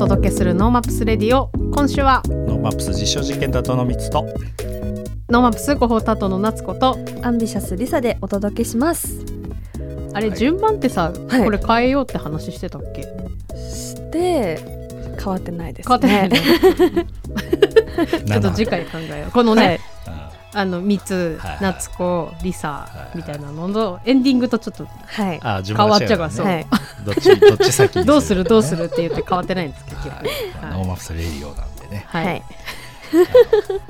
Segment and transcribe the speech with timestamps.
[0.00, 1.50] お届けする NoMaps Radio。
[1.74, 4.22] 今週は NoMaps 実証実験だとの3つと。
[5.28, 9.24] NoMaps 広報担当の夏子とアンビシャスリサでお届けします。
[10.14, 10.38] あれはい。
[10.38, 11.44] 順番ってさ、はい。
[11.44, 13.02] これ変えようって話してたっけ？
[13.58, 14.60] して
[15.18, 16.38] 変わってないです変わってないね。
[16.94, 19.32] ねちょっと次回考えよう。
[19.32, 19.80] このね、はい。
[20.54, 25.40] あの3つ、はいはい夏子リサいみたいなののエンディングとちょっとはい。
[25.42, 26.66] あ順変わっちゃうからそう、は い
[27.04, 28.44] どっちどっち先にどうする？
[28.44, 28.84] どうする？
[28.84, 30.26] って言って変わってないんです結局はい。
[30.64, 32.04] はい NoMaps Radio なんでね。
[32.08, 32.42] はい、はい。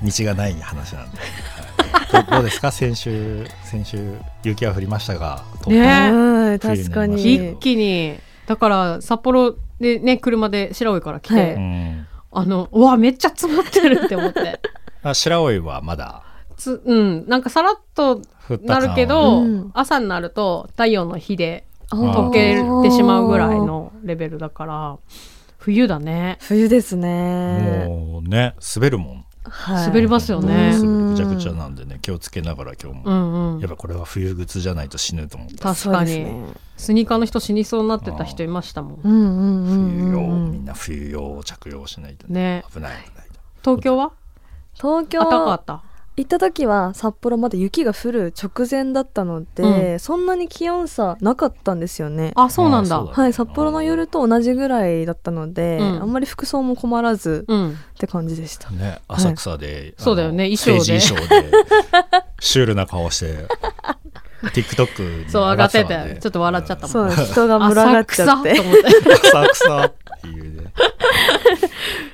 [0.03, 2.25] 道がない話なんで、はい。
[2.25, 2.71] どどうですか？
[2.73, 7.35] 先週先週雪は降りましたが東ね確かに。
[7.52, 8.19] 一気に。
[8.47, 11.55] だから札幌でね車で白老から来て、はい。
[11.55, 12.07] うん。
[12.30, 14.60] あのうわめっちゃ積もってるって思って。
[15.02, 16.23] あ白老はまだ。
[16.57, 17.29] つうん。
[17.29, 19.71] なんかさらっと降った感はなるけど、うん。
[19.75, 24.97] 朝になると太陽の火で溶けてしまうぐらいのレベルだから
[25.69, 26.38] 冬だね。
[26.41, 27.85] 冬ですね。
[27.87, 29.24] もうね滑るもん。
[29.45, 29.87] はい。
[29.88, 30.73] 滑りますよね。
[30.75, 31.10] うん。
[31.10, 33.60] ぐちゃぐちゃなんでね気をつけながら今日うも、んうん。
[33.60, 35.75] やっぱこれは冬靴じゃないと死ぬと思った。
[35.75, 36.47] 確かに、ね。
[36.79, 39.01] スニーカーの人死にそうになってた人いましたもん。
[39.02, 42.65] 冬用、みんな冬用を着用しないとね。
[42.73, 43.27] 危ない危ない
[43.60, 44.13] 東京は？
[44.73, 45.82] 東京暖かかった
[46.19, 52.33] 行った時は札幌まだ雪が降る直前だったので、そんなに気温差なかったんですよね。
[52.35, 53.05] あそうなんだ。
[53.05, 56.02] はい札幌の夜と同じぐらいだったので、うん。
[56.02, 57.71] あんまり服装も困らずうん。
[57.73, 58.71] って感じでした。
[58.71, 60.51] ね浅草で、あのそうだよね。
[60.57, 61.01] 衣装で。
[61.01, 61.51] 衣装で
[62.41, 63.47] シュールな顔して
[64.43, 66.91] TikTok にそう上がっててちょっと笑っちゃったもん。
[66.91, 68.50] そう人が群がっちゃって。
[68.53, 69.12] 浅草と思って。
[69.28, 70.72] 浅草っていうね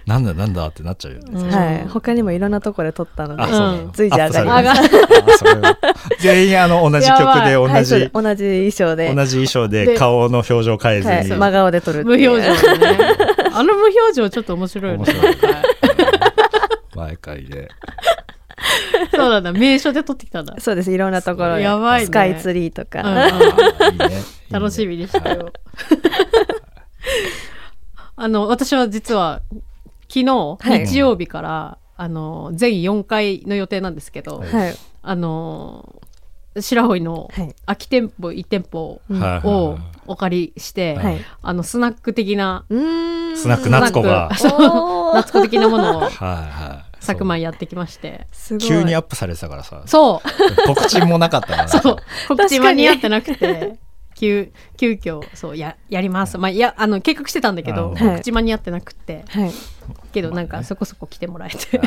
[0.06, 1.50] なんだなんだってなっちゃうよね、うん。
[1.50, 1.88] はい。
[1.88, 3.88] 他にもいろんなところで撮ったのでう。
[3.88, 3.92] ん。
[3.92, 5.78] 随時上がりアップされてるあそれは
[6.20, 9.14] 全員あの同じ曲で同はい、同じ衣装で。
[9.14, 12.98] 同じ衣装でで顔の表情変えずに、はい、真顔で撮る無表情でね。
[13.52, 15.04] あの無表情ちょっと面白いよね。
[15.04, 15.52] 面白い。
[15.52, 15.64] はい
[16.94, 17.68] 毎回で。
[19.14, 19.52] そうなんだ。
[19.52, 20.54] 名所で撮ってきたんだ。
[20.58, 20.92] そうです。
[20.92, 21.62] いろんなところで。
[21.62, 22.06] やばいね。
[22.06, 23.00] スカイツリーとか、
[23.90, 24.22] いいね。
[24.50, 25.52] 楽しみにしたよ。
[28.16, 29.42] あの私は実は
[30.08, 30.24] 昨日、
[30.60, 30.86] はい。
[30.86, 34.48] 日曜日からあの全4回の予定なんですけど、はい。
[34.48, 34.76] はい
[35.06, 36.02] あの
[36.60, 37.54] 白老のはい。
[37.66, 41.24] 空き店舗1店舗をはいお借りして、はい。
[41.42, 44.30] あのスナック的なスナック夏子が。
[45.14, 46.96] 夏子的なものを はいはい。
[47.00, 48.26] 昨晩やってきまして。
[48.60, 49.82] 急にアップされてたからさ。
[49.86, 50.28] そう。
[50.66, 51.68] 告知もなかったから。
[51.68, 51.96] そう。
[52.28, 53.78] 告知間に合ってなくて
[54.14, 56.38] 急急遽そうややります。
[56.38, 59.24] まあいやあの計画してたんだけどうん告知間に合ってなくて。
[59.28, 59.52] はい。
[60.12, 61.80] けどなんかそこそこ来てもらえて。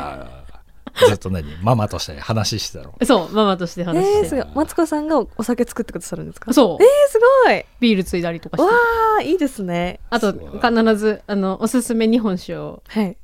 [1.07, 1.45] ずっと何？
[1.61, 2.93] ママとして話してたの？
[3.05, 4.45] そうママとしてえ話して、ー、すごい。
[4.55, 6.51] マツコさんがお酒作ってくださるんですか？
[6.53, 6.83] そう。
[6.83, 7.65] えー、すごい。
[7.79, 8.73] ビールついだりとかしわて
[9.19, 9.99] あいいですね。
[10.09, 13.17] あと必ずあのおすすめ日本酒をはい。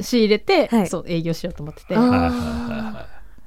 [0.00, 0.86] 仕入れて、はい。
[0.88, 1.94] そう営業しようと思ってて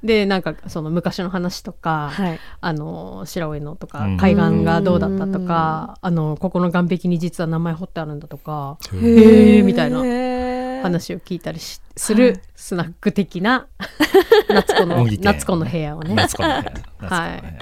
[0.02, 2.40] でなんかその昔の話とか、はい。
[2.60, 4.16] あの白老のとかうん。
[4.16, 13.68] 海岸がどうだったとか、あのここの岸壁に実は名前彫ってあるんだとかいへーみたいなな話を聞いたりしするスナック的な
[14.48, 15.24] 夏子の模擬店。
[15.24, 16.62] 夏子の部屋をね夏子の部屋。
[16.62, 17.58] 夏子の部屋ね。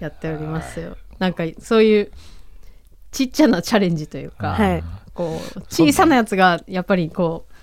[0.00, 0.96] やっておりますよ。
[1.18, 2.10] なんかそういう
[3.12, 4.84] ちっちゃなチャレンジというか、はい。
[5.14, 7.54] こう小さなやつがやっぱりこう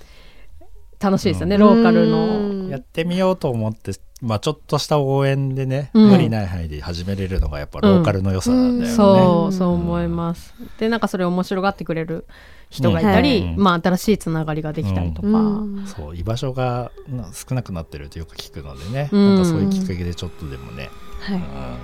[1.01, 2.69] 楽しいですよね、ローカルの。
[2.69, 6.09] やってみようと思って、まあ、ちょっとした応援でね、うん。
[6.09, 8.95] 無理ない範囲で始めれるのがやっぱローカルの良さなんだよね。
[8.95, 10.53] そう、うんそう思います。
[10.77, 12.27] で、なんかそれを面白がってくれる
[12.69, 13.63] 人がいたり、うん。
[13.63, 15.31] まあ新しいつながりができたりとか、う
[15.65, 15.85] ん。
[15.87, 19.25] そう居場所がな少なくなってるとよく聞くのでね、うん。
[19.29, 21.37] なんかそういうきっかけでちょっとでもね、はい。
[21.37, 21.77] うん。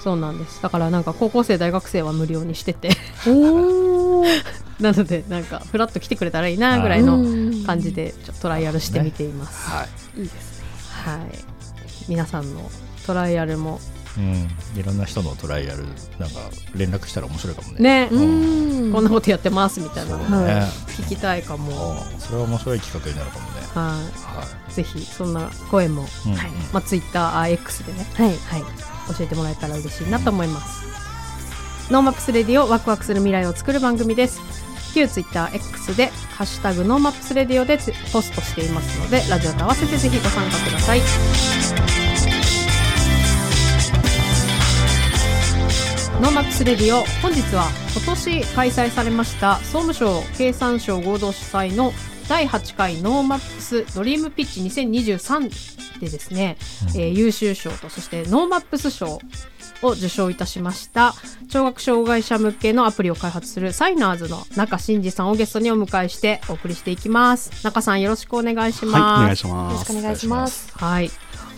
[0.00, 0.60] そうなんです。
[0.62, 2.90] だからなんか高校生、大学生は無料にしてて、
[4.80, 7.64] なのでなんかフラッと来てくれたらいいなぐらいのうん。
[7.64, 9.70] 感じでちょっとトライアルしてみています。
[9.70, 9.86] は
[10.16, 10.20] い。
[10.22, 10.66] いいですね。
[10.90, 11.53] はい。
[12.08, 12.70] 皆さんの
[13.06, 13.80] トライアルも
[14.16, 16.38] うん、いろんな人のトライアルなんか
[16.76, 18.06] 連絡したら面白いかもね。
[18.06, 20.62] ね、うんこんなことやってますみたいなね、はい
[21.02, 21.92] 聞きたいかも。
[22.12, 23.60] うんそれは面白い企画になるかもね。
[23.74, 23.80] は。
[23.80, 26.06] はいぜひそんな声も、い。
[26.26, 30.84] うんはいまあツイッター、あ X でね、はいはい、教えてもらえたら嬉しいなと思います。
[31.90, 34.63] NoMaps Radio ワクワクする未来を作る番組です。
[34.94, 36.06] 旧ツイッター X で
[36.36, 41.00] ハッシュタグ NoMaps Radio でつポストしていますので、ラジオと合わせてぜひご参加ください。
[46.20, 51.92] NoMaps Radio 本日は今年開催されました総務省経産省合同主催の
[52.28, 56.56] 第8回 NoMaps Dream Pitch 2023でですね、
[56.94, 57.00] うん。
[57.00, 59.18] えー優秀賞とそしてノーマップス賞
[59.82, 61.14] を受賞いたしました。
[61.48, 67.64] 聴覚障害者向けのアプリを開発するサイナーズの中真二さんをゲストにお迎えしてお送りしていきます。
[67.64, 69.84] 中さんよろしくお願いします、はい、お願いしよろます。
[69.84, 70.72] しくお願いします。
[70.78, 71.10] はい。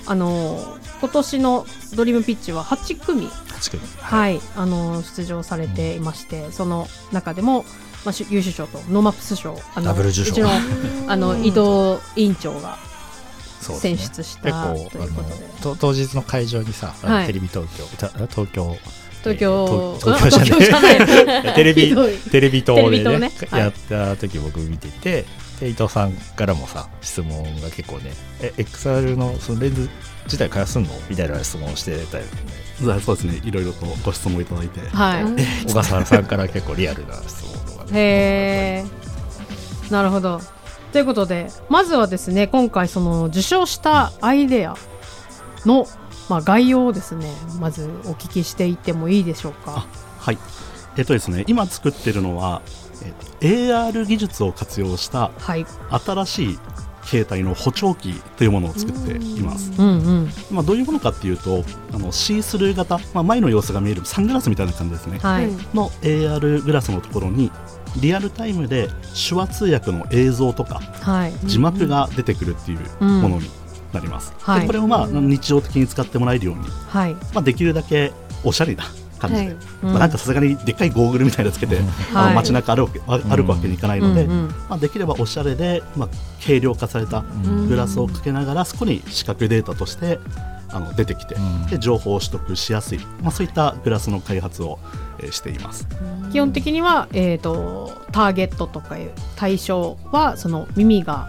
[0.07, 3.29] あのー今年のドリームピッチは8組。
[3.29, 3.83] 8組。
[4.01, 7.67] はい、あの出場されていまして、その中でも、
[8.07, 10.31] まあ、し優秀賞とノーマップス賞あのダブル受賞。
[10.31, 10.51] うちの
[11.09, 12.79] あの伊藤委員長が
[13.61, 15.05] 選出したということで。
[15.05, 17.27] あのと当日の会場にさ、はい。
[17.27, 18.77] テレビ東京た東京。
[19.25, 21.55] 東京、えー東東京じゃない。
[21.57, 21.97] テレビ
[22.31, 25.25] テレビ塔でねやった時僕見てて
[25.59, 29.89] で伊藤さんからもさ質問が結構ね「え XR のそのレンズ
[30.27, 32.31] 自体開発すんの?」みたいな質問をしてたよね。
[33.05, 34.81] そうですね、いろいろとご質問いただいて。
[34.95, 35.25] はい、
[35.67, 40.41] 小笠原さんから結構リアルな質問へえなるほど。
[40.93, 44.77] ということでまずはですね今回その受賞したアイデア
[45.67, 45.87] の、
[46.29, 47.31] まあ、概要をですね
[47.61, 49.87] まずお聞きしていってもいいでしょうか？
[50.19, 50.39] はい。
[50.97, 52.63] えっとですね、今作ってるのは、
[53.05, 55.67] えっと AR 技術を活用したはい。
[55.91, 56.59] 新しい
[57.07, 59.73] 携帯の補聴器というものを作っています。
[59.79, 60.31] うんうん。
[60.51, 61.65] まあ、どういうものかっていうと、
[61.95, 65.19] あのシースルー型、まあ、前の様子が見えるサングラスみたいな感じですね。
[65.21, 67.51] はい、の AR グラスのところに、
[68.01, 68.89] リアルタイムで
[69.29, 71.33] 手話通訳の映像とかはい。
[71.45, 73.49] 字幕が出てくるっていうものに
[73.93, 74.35] なります。
[74.41, 74.61] はい。
[74.63, 78.13] でこれをまあ日常的に使ってもらえるように、はい、まあ、できるだけ
[78.45, 78.85] おしゃれな
[79.29, 79.57] 感じで、はい。
[79.85, 79.91] うん。
[79.91, 81.79] まあ、なんかさすがにでっかいゴーグルみたいなのつけて、
[82.15, 82.29] あはい。
[82.31, 86.09] の街中歩くわ歩くわけにいかないので、うんうんまあ、できればおしゃれで、まあ、
[86.43, 87.69] 軽量化されたうん。
[87.69, 90.19] グラスをかけながらそこに視覚データとして
[90.71, 91.67] あの出てきて、うん。
[91.67, 94.79] で情報を取得しやすい、まあ、そういったグラスの開発を、
[95.19, 95.87] えーしています。
[96.33, 101.27] 基本的には、えー、とターゲットとかいう対象はその耳が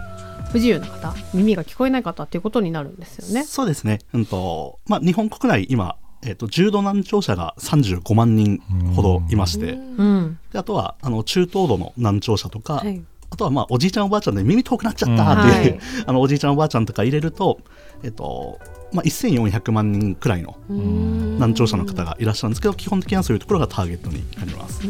[0.50, 3.44] 不自由な方耳が聞こえない方っていうことになるんですよね。
[3.44, 8.58] そうですね、うんとまあ、日本国内今、えー、と重度難聴者が35万人
[8.94, 13.02] ほどいまして、うん、であとはあの中等度の難聴者とか、はい。
[13.30, 17.60] あとはまあおじいちゃんおばあちゃんで耳遠くなっちゃったっていう、うん あのおじいちゃんおばあちゃんとか入れると、
[18.02, 18.58] えっと
[18.90, 20.56] まあ、1400万人くらいの
[21.38, 24.80] 難聴者の方がいらっしゃるんですけど基本的にはそういうところがターゲットになります。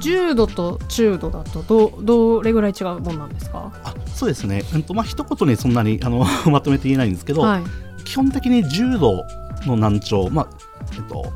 [0.00, 7.62] 重度と中度だとどどれぐらい違うもんなんですか、あそうですね、うんとまあ一言にそんなにあの まとめて言えないんですけど、はい。
[8.04, 9.24] 基本的に重度
[9.66, 10.48] の難聴、まあ
[10.94, 11.32] えっと、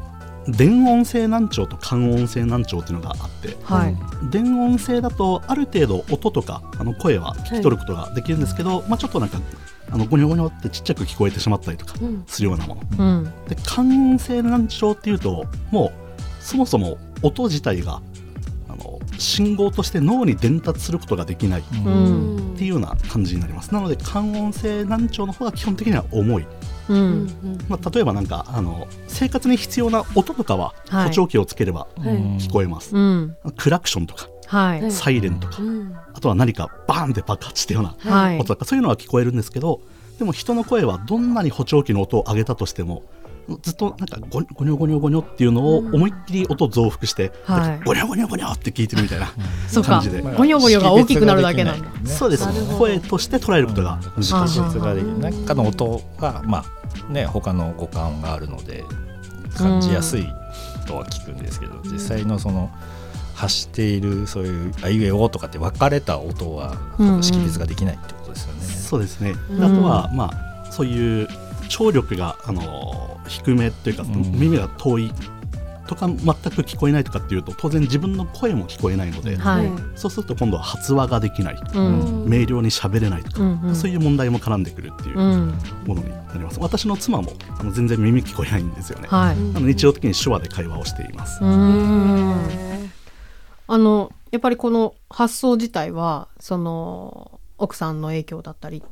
[0.49, 3.97] 電音性難聴と感音性難聴っていうのがあってはい。
[4.31, 9.39] 電音性だとある程度音とかあの声は聞き取ることができるんですけど、まあ、ちょっとなんか
[9.91, 12.25] あのゴニョゴニョってちっちゃく聞こえてしまったりとかうん。
[12.27, 12.83] するようなもの。
[12.99, 18.01] うんで感音性難聴っていうともうそもそも音自体が
[18.69, 23.73] あの信号として脳に伝達することができないっうんていうような感じになります。
[23.73, 26.47] なので感音性難聴の方が基本的には重い、
[26.89, 27.25] ううん。
[27.27, 27.29] ん
[27.69, 31.09] まあ、例えばなんかあの生活に必要な音とかははい。
[31.09, 32.09] 補聴器をつければはい。
[32.39, 33.37] 聞こえます、うん。
[33.57, 34.83] クラクションとかはい。
[34.83, 38.37] はいサイレンとか、うんあとは何かバーンって爆発したようなはい。
[38.39, 39.81] 音とかそういうのは聞こえるんですけど
[40.19, 43.03] でも人の声はどんなに補聴器の音を上げたとしても
[43.63, 47.61] ずっとなんかゴニョゴニョゴニョゴニョっていうのを思いっきり音を増幅して、はい。
[47.61, 49.33] なんかゴニョゴニョゴニョって聞いてるみたいな、
[49.69, 50.23] そうか感じで。
[50.23, 52.11] ゴニョゴニョが大きくなるだけなんだ。
[52.11, 52.47] そうです。
[52.79, 56.65] 声として捉えることが難しい、あ識別ができる中の音がま
[57.09, 58.85] あね他の五感があるので
[59.57, 60.27] 感じやすい
[60.87, 62.71] とは聞くんですけど、実際のその
[63.35, 67.23] 発しているそういうあいうえおとかって分かれた音はうんうん。
[67.23, 68.63] 識別ができないってことですよね。
[68.63, 71.29] そうですね、うんあとはまあそういう
[71.73, 74.13] 聴力があの低めというか、ん。
[74.39, 75.11] 耳が遠い
[75.89, 76.23] とか全く
[76.63, 79.71] 聞こえないとかっていうと当然自分の声も聞こえないので、はい。
[79.95, 82.27] そうすると今度は発話ができない、うん。
[82.29, 83.75] 明瞭に喋れないとか、うんうん。
[83.75, 85.55] そういう問題も絡んでくるっていううん。
[85.87, 86.61] ものになります。
[86.61, 89.09] 私の妻もあの全然耳聞こえないんですよね。
[89.09, 89.37] はい。
[89.37, 91.39] あの日常的に手話で会話をしています。
[91.43, 91.47] あ
[93.79, 98.83] のやっぱりこの発想自体はその奥さんの影響だったり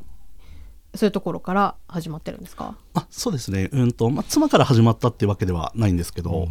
[0.94, 2.74] そういうところから始まってるんですか？
[2.94, 6.48] あそうですね、うんとまあ、妻から始まったっていうわけではないんですけど、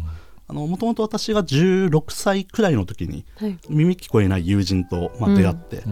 [0.48, 3.58] もともと私が16歳くらいの時にはい。
[3.68, 5.82] 耳聞こえない友人と、まあ、出会って、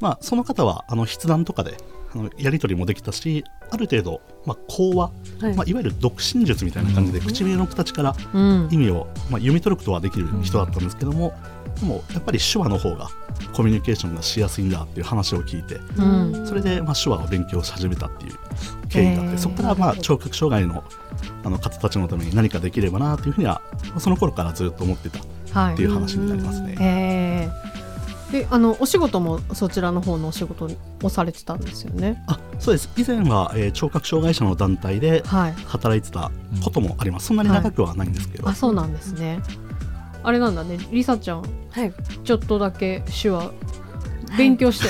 [0.00, 1.76] まあ、その方はあの筆談とかで
[2.14, 5.54] あのやり取りもできたしある程度、まあ、口話、はい。
[5.56, 8.68] まあ、いわゆる読心術みたいな感じで、唇の形からうん。
[8.70, 11.32] 意味を、まあ、読み取ることはできる人だったんですけども、
[11.80, 13.08] でもやっぱり手話の方が
[13.52, 16.46] コミュニケーションがしやすいんだっていう話を聞いてうん。
[16.46, 18.34] それで、まあ、手話を勉強し始めたっていう
[18.88, 20.84] 経緯があって、へーそこから、まあ、聴覚障害の
[21.44, 25.18] あの方たちのために何かできればなというふうにはまあその頃からずっと思ってた
[25.58, 26.76] はいっていう話になりますね。
[26.78, 27.50] へえ
[28.32, 30.68] であのお仕事もそちらの方のお仕事
[31.02, 32.22] をされてたんですよね？
[32.26, 32.90] あそうです。
[32.96, 35.52] 以前は、えー聴覚障害者の団体ではい。
[35.66, 36.32] 働いてた
[36.64, 39.40] こともあります、そんなに長くはないんですけど、あそうなんですね
[40.26, 40.76] あれなんだね。
[40.90, 41.92] りさちゃんはい。
[42.24, 43.52] ちょっとだけ手話。
[44.36, 44.88] 勉強して。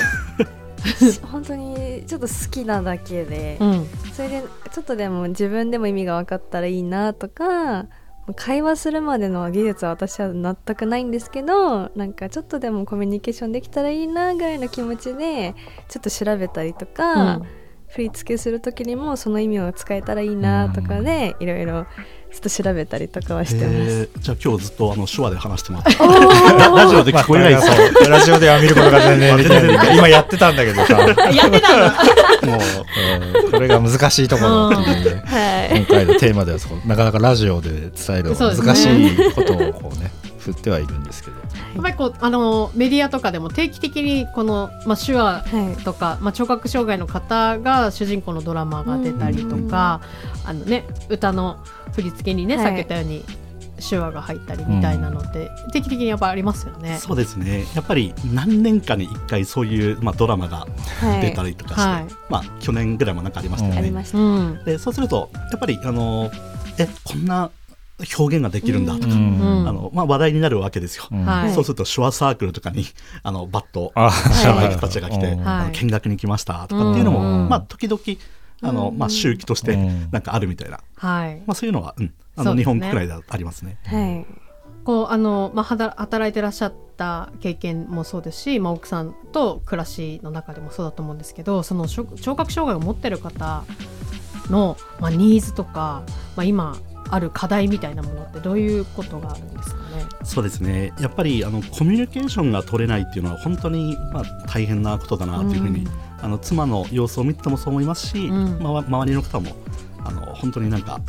[1.31, 3.87] 本当にちょっと好きなだけで、うん。
[4.15, 7.85] それでちょっとでも自分でも意味が分かったらいいなとか
[8.35, 15.55] 会話するまでの技術は私は全くないんですけどなんかちょっとでもコミュニケーションできたらいいなぐらいの気持ちで
[15.89, 17.47] ちょっと調べたりとか、うん。
[17.89, 21.87] 振り付けする時にもその意味を使えたらいいなとかでいろいろ
[22.37, 23.77] ちょっと調べたりとかはしてます。
[23.77, 24.19] えー。
[24.19, 25.99] じゃあ今日ずっとあの手話で話してもらって。
[26.77, 29.97] ラジオで聞こえないですまあそうラジオでは見ることが全然できない。
[29.97, 30.95] 今やってたんだけどさ。
[30.97, 31.01] も
[31.33, 31.87] やってたんだ
[32.45, 33.51] う、うん。
[33.53, 35.15] これが難しいところっていう。
[35.17, 35.79] ねはい。
[35.79, 41.37] 今回のテーマではなかなかラジオで伝える難しいことをこうね振ってはいるんですけど。
[41.77, 45.83] やっぱりこうあのメディアとかでも定期的にこの、まあ、手話はい。
[45.83, 50.03] とか、まあ、聴覚障害の方が主人公のドラマが出たりとか、
[50.45, 51.59] あのね、歌の
[51.93, 52.65] 振り付けにね、はい。
[52.65, 53.25] さっき言ったように
[53.89, 56.99] 手話が入ったりみたいなのって、定期的にやっぱありますよね。
[56.99, 57.65] そうですね。
[57.75, 60.67] やっぱり何年かに1回そういう、まあ、ドラマが
[61.01, 61.21] はい。
[61.21, 62.07] 出たりとかして、はい。
[62.29, 64.19] まあ、去年ぐらいもなんかありましたよね、ありました。
[64.19, 66.31] うんでそうするとやっぱりあの
[66.79, 67.51] えこんな
[68.19, 69.67] 表現ができるんだとか、ん。
[69.67, 71.25] あのまあ、話題になるわけですよ、うん。
[71.25, 71.55] はい。
[71.55, 72.85] そうすると手話サークルとかに
[73.23, 77.49] あのバッとあ知らない人たちが来て、うんはい見学に来ましたとかっていうのも、うん。
[77.49, 78.01] まあ、時々
[78.63, 80.09] あの、まあ、周期としてうん。
[80.11, 81.43] なんかあるみたいな、はい。
[81.47, 83.79] まあ、そういうのは、うん、あの日本国内ではありますね。
[83.85, 84.27] はい。
[84.85, 93.65] こうあの、まあ、働いてらっしゃった経験もそうですし、まあ、奥さんと暮らしの中でもそうだと思うんですけどその聴聴覚障害を持ってる方
[94.49, 96.05] の、まあ、ニーズとか、
[96.37, 96.77] まあ、今
[97.11, 99.83] ある課題みたいなものってどういうことがあるんですかね？
[100.23, 100.93] そうですね。
[101.01, 108.59] やっぱりあのコミュニケーションが取れないっていうのは本当に、まあ、大変なことだなというふうに、うんあの妻の様子を見ててもそう思いますし、うん。
[108.63, 109.51] まあ、周りの方も
[110.05, 111.01] あの本当になんか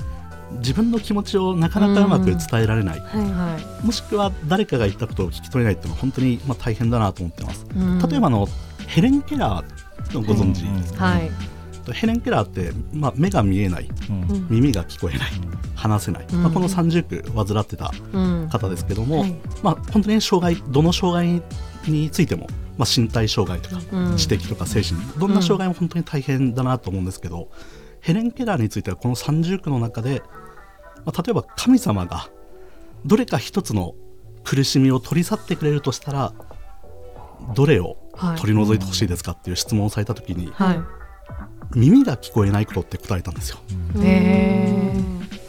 [0.60, 3.86] 自分の気持ちをなかなかうまく伝えられない、はいはい。
[3.86, 7.66] もしくは誰かが言ったことを聞き取れないっていうのは本当に、まあ、大変だなと思ってます。
[7.76, 8.00] うん。
[8.00, 8.48] 例えばあの
[8.88, 11.32] ヘレン・ケラーのご存知ですか、はい。
[11.94, 13.90] ヘレン・ケラーって、まあ、目が見えない。
[14.10, 14.22] うん。
[14.22, 15.32] うん耳が聞こえない。
[15.76, 16.44] 話せない、うん。
[16.44, 18.50] まあ、この三重苦患ってたうん。
[18.50, 19.36] 方ですけども、はい。
[19.62, 21.42] まあ、本当に障害どの障害
[21.88, 22.48] についても、
[22.78, 24.18] まあ、身体障害とかうん。
[24.18, 25.00] 知的とか精神。
[25.18, 27.50] どんな障害も本当に大変だなと思うんですけど、
[28.02, 30.22] ヘレン・ケラーについてはこの三重苦の中で、
[31.06, 32.30] まあ、例えば神様が
[33.06, 33.96] どれか一つの
[34.44, 36.34] 苦しみを取り去ってくれるとしたら
[37.54, 38.40] どれをはい。
[38.40, 40.80] 取り除いてほしいですかっていう質問をされた時に、はい。
[41.76, 43.60] 耳が聞こえないことって答えたんですよ。
[44.02, 44.94] へ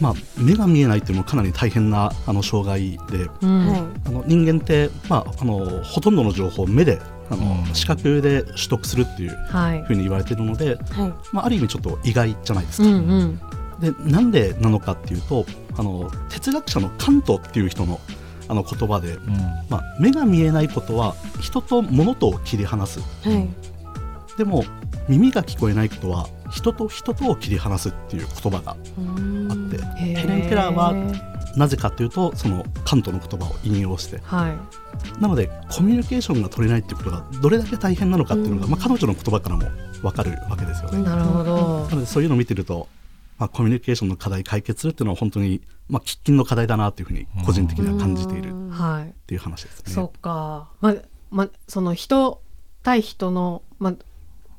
[0.00, 3.66] まあ、目が見えないっていうのもかなり大変なあの障害でうん。
[3.66, 3.80] はい。
[4.06, 7.74] あの人間って、まあ、あのほとんどの情報を目であの、うん。
[7.74, 9.82] 視覚で取得するっていうはい。
[9.84, 11.12] ふうに言われているので、はい。
[11.32, 12.90] まあ、ある意味ちょっと意外じゃないですうか。
[12.90, 13.40] んうん。
[13.80, 18.00] でなんでなのかっていうとあの哲学者のカントっていう人の
[18.48, 19.18] あの言葉で、
[19.68, 23.00] まあ、目が見えないことは人と物とを切り離す。
[23.00, 23.48] はい。
[24.36, 24.64] でも
[25.08, 30.94] 耳が聞こえないことは人と人とを切り離すっていう言葉があってへヘレン・ケラーは
[31.56, 34.18] なぜかというとそのカントの言葉を引用して。
[34.24, 34.52] はい
[35.20, 38.70] なのでコミュニケーションが取れないっていうことがどれだけ大変なのかっていうのが、うん。
[38.72, 39.62] まあ、彼女の言葉からも
[40.02, 41.02] 分かるわけですよね。
[41.02, 41.86] なるほど。
[41.88, 42.88] なのでそういうのを見てると、
[43.38, 48.50] まあ、コミュニケーションの課題解決するっていうのは本当に、まあ、喫緊の課題だなというふうに個人的には感じている。
[48.50, 49.14] っはい。
[49.26, 49.92] ていう話ですね。
[49.92, 50.94] そうか、まあ
[51.30, 52.40] まあ、その人
[52.82, 53.94] 対人の、まあ、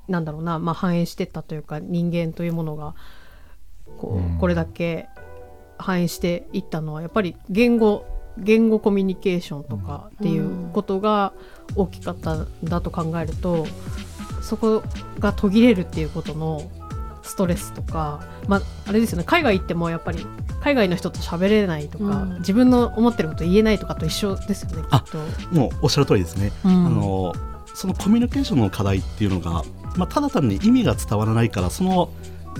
[0.08, 2.96] なんだろうな、まあ、反映してったというか人間というものが
[3.98, 4.38] こう、うん。
[4.38, 5.08] これだけ
[5.78, 8.06] 反映していったのはやっぱり言語
[8.44, 11.34] 言語コミュニケーションとかっていうことが
[11.76, 13.68] 大きかったんだと考えると
[14.42, 14.84] そこ
[15.20, 16.70] が途切れるっていうことの
[17.24, 19.24] ストレスとか、まあ、あれですよね。
[19.24, 20.26] 海外行ってもやっぱり
[20.62, 22.38] 海外の人と喋れないとか、うん。
[22.40, 25.18] 自分の思ってること言えないとかと一緒ですよねきあっと。
[25.56, 26.52] もうおっしゃる通りですね。
[26.66, 26.86] うん。
[26.88, 27.34] あの
[27.76, 29.64] そのコミュニケーションの課題っていうのが、
[29.96, 32.10] まあ、ただ単に意味が伝わらないからその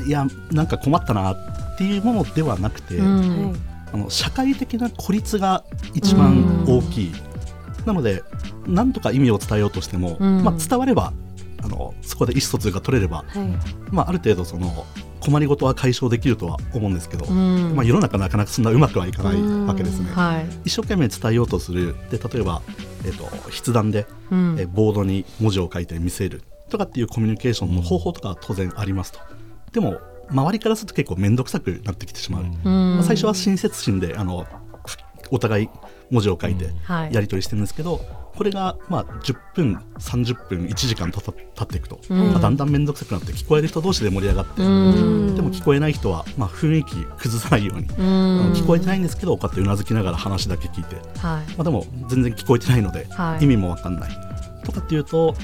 [0.06, 3.52] いやなんか困ったなっていうものではなくて、うん。
[3.52, 7.12] はいあの社会的な孤立が一番大きい、
[7.86, 8.24] なので
[8.68, 10.44] 何とか意味を伝えようとしても、うん。
[10.44, 11.14] まあ、伝われば
[11.62, 13.94] あのそこで意思疎通が取れれば、はい。
[13.94, 14.86] まあ、ある程度その
[15.20, 17.76] 困りごとは解消できるとは思うんですけど、うん。
[17.76, 20.12] まあ、世の中なかなかそんなうまくはいかないわけですね。
[20.12, 20.46] はい。
[20.66, 21.96] 一生懸命伝えようとする。
[22.12, 22.62] で例えば、
[23.06, 24.56] えっと筆談で、うん。
[24.60, 29.20] えボードに文字を書いて見せるとかっていうコミュニケーションの方法とかは当然ありますと。
[29.74, 30.00] でも
[30.32, 32.44] 周りからすると結構面倒くさくなってきてしまう。
[32.44, 32.96] うん。
[32.96, 34.48] まあ最初は親切心であの
[35.32, 35.70] お互い
[36.10, 37.14] 文字を書いてはい。
[37.14, 38.00] やり取りしてるんですけど、
[38.36, 42.32] これがまあ10分30分1時間たた経っていくと、うん。
[42.32, 45.36] まあだんだん面倒くさくなって聞こえる人同士で盛り上がって、うん。
[45.36, 47.90] でも聞こえない人はまあ雰囲気崩さないように、う
[48.54, 51.04] 聞こえてないんですけどこうやってうなずきながら話だけ聞いて、はい。
[51.18, 53.44] まあ、でも全然聞こえてないので、はい。
[53.44, 54.12] 意味も分かんない。
[54.64, 55.36] とかっていうと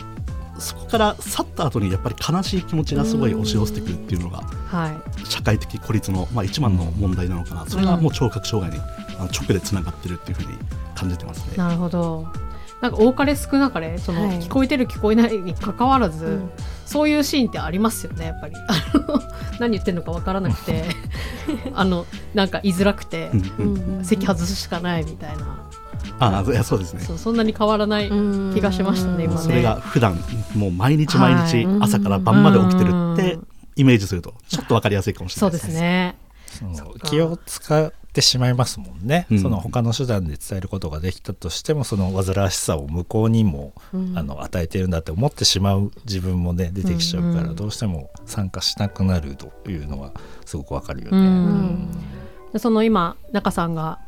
[0.59, 4.89] そこから去った後にやっぱり悲しい気持ちがすごい押し寄せてくるっていうのがは
[5.23, 5.25] い。
[5.27, 7.65] 社会的孤立の、まあ、一番の問題なのかな。
[7.65, 8.83] それがもう聴覚障害に
[9.17, 10.57] あの直でつながってるっていうふうに
[10.95, 11.57] 感じてますね。
[11.57, 12.27] なるほど。
[12.81, 14.39] なんか多かれ少なかれその、はい。
[14.39, 16.49] 聞こえてる聞こえないに関わらず、うん。
[16.85, 18.53] そういうシーンってありますよねやっぱり。
[18.67, 19.21] あの
[19.59, 20.85] 何言ってるのかわからなくて。
[21.73, 24.05] あのなんか居づらくてうんうん。
[24.05, 25.69] 席外すしかないみたいな、
[26.19, 27.01] あいやそうですね。
[27.01, 28.09] そうそんなに変わらない
[28.53, 29.41] 気がしましたね今ね。
[29.41, 30.17] それが普段
[30.55, 31.77] もう毎日毎日はい。
[31.81, 33.47] 朝から晩まで起きてるってうん。
[33.77, 36.15] イメージするとちょっと分かりやすいかもしれないですすね。
[37.03, 39.39] 気を使ってしまいますもんね、うん。
[39.39, 43.73] その他の手段で伝えることができたとしてもその煩わしさを向こうにも、
[44.15, 47.49] あの与えてるんだって思ってしまう自分もね出てきちゃうから、うん。
[47.49, 50.13] うんどうしても参加しなくなるというのは
[50.45, 51.27] すごくわかるようね。
[51.27, 51.89] ん。
[52.53, 53.99] でその今中さんが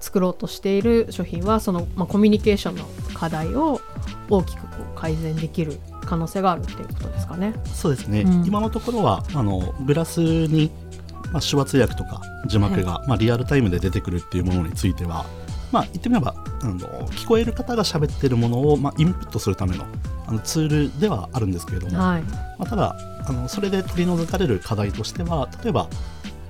[0.00, 3.80] 作ろうとしている商品はその、まあ、コミュニケーションの課題を
[4.28, 7.54] 大きくこう改善できる可能性があるっていうことですかね。
[7.66, 8.44] そうですね、うん。
[8.46, 10.70] 今のところはあのグラスに、
[11.32, 15.26] まあ、手話通訳とか字幕が、まあ、リアルタイムで出てくるっていうものについては、
[15.72, 16.78] まあ、言ってみればあの
[17.08, 19.84] 聞こえる方が喋ってるものを、まあ、インプットするための
[20.26, 25.88] あのツールではあるんですけれども、はい、まあ、ただあのそれで取り除かれる課題としては例えば、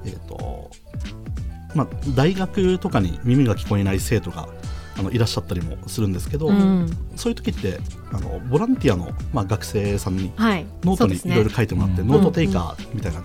[0.04, 0.70] えーと
[1.74, 4.48] まあ、大学とかに耳が聞こえない生徒が
[4.98, 6.90] あのいらっしゃったりもするんですけど、うん。
[7.16, 7.78] そういう時って
[8.12, 12.08] あのボランティアの、まあ、学生さんにはい、ノートにいろいろ書いてもらって、うん。
[12.08, 13.18] ノートテイカーみたいな、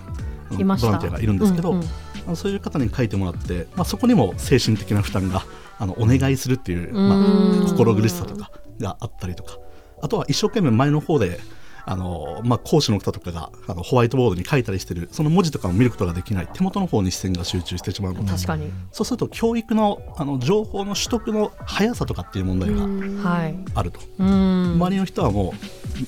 [0.52, 0.88] あのいました。
[0.88, 1.88] ボランティアがいるんですけど、うんうん
[2.36, 5.44] そういう方に書いてもらって、まあ、そこにも精神的な負担が
[5.78, 7.64] あのお願いするっていう、まうん。
[7.66, 9.58] あ、心苦しさとかがあったりとか
[10.02, 11.42] あとは一生懸命前の方で
[11.86, 18.24] あの、まあ、講師の方とかがあのホワイトボードに書いたりしてるその文字とかを見ることができない手元の方に視線が集中してしまうの。
[18.24, 24.00] で、確かに、そうすると教育のあの情報の取得の速さとかっていう問題がはい、あると。
[24.20, 24.74] うん。
[24.76, 25.54] 周りの人はも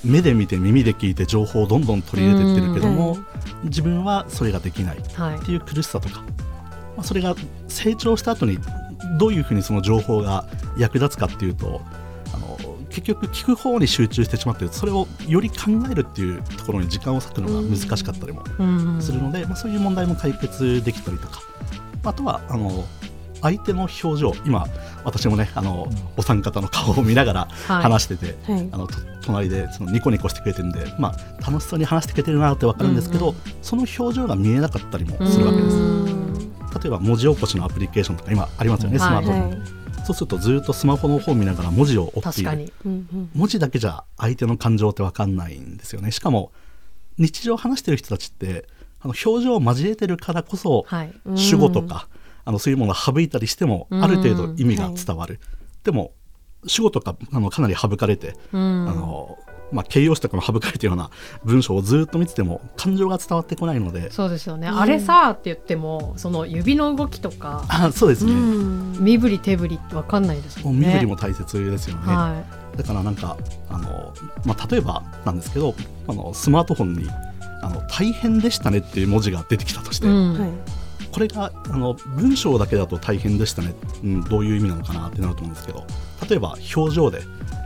[0.04, 3.18] う目で見て耳で聞いて情報をどんどん取り入れてってるけども、
[3.66, 4.98] 自分はそれができない。
[4.98, 5.40] っはい。
[5.40, 6.22] ていう苦しさとか、
[6.96, 7.36] まあ、それが
[7.68, 8.58] 成長した後に
[9.20, 10.46] どういうふうにその情報が
[10.78, 11.82] 役立つかっていうと
[12.96, 15.56] 結局聞く方に集中してしまってそれをより考
[15.92, 19.02] えるっていうところに時間を割くのが難しかったりもうん。
[19.02, 21.42] するので、まあ、そういう問題も解決できたりとか
[22.06, 22.86] あとはあの
[23.42, 24.66] 相手の表情今
[25.04, 27.84] 私もねあの、お三方の顔を見ながらはい。
[27.84, 28.70] 話してて、はい。
[28.72, 33.36] あのと隣でそのニコニコしてくれてるんで、まあ、楽しそうに話してくれてるなって分かるんですけど、うん。
[33.62, 35.76] その表情が見えなかったりもするわけです。
[35.76, 36.26] うん。
[36.82, 39.08] 例えば文字起こしのアプリケーションとか今ありますよね、はい。
[39.08, 42.74] スマートフォン、はいそうするとずっとスマホの方を見ながら文字を追っている。
[42.86, 43.30] うんうん。
[43.34, 46.12] 文字だけじゃ相手の感情って分かんないんですよね。
[46.12, 46.52] しかも
[47.18, 48.68] 日常話してる人たちって
[49.02, 51.14] あの表情を交えてるからこそ、はい。
[51.36, 52.08] 主語とか
[52.46, 55.40] あのそういうものを省いたりしてもうんある程度意味が伝わる、
[55.84, 56.12] でも
[56.68, 58.90] 主語とかあのかなり省かれて、うん。
[58.90, 59.38] あの
[59.72, 61.10] まあ、形容詞とかの省かれたような
[61.44, 64.12] 文章をずっと見てても感情が伝わってこないので。
[64.12, 64.80] そうですよね、うん。
[64.80, 68.98] あれさーって言ってもその指の動きとかあそうですね、うん。
[69.00, 72.44] 身振り手振りって分かんないですもん身振りも大切ですよね、は
[72.78, 73.38] だからなんか
[73.70, 74.14] あの、
[74.46, 75.74] まあ、例えばなんですけど
[76.08, 77.10] あのスマートフォンに
[77.62, 80.40] あの「大変でしたね」っていう文字が出てきたとして、い、うん。
[80.40, 80.50] はい。
[81.16, 83.74] これがあの文章だけだと大変でしたね、
[84.04, 85.86] うん、どういう意味なのかなってなると思うんですけど
[86.30, 87.22] 例えば表情で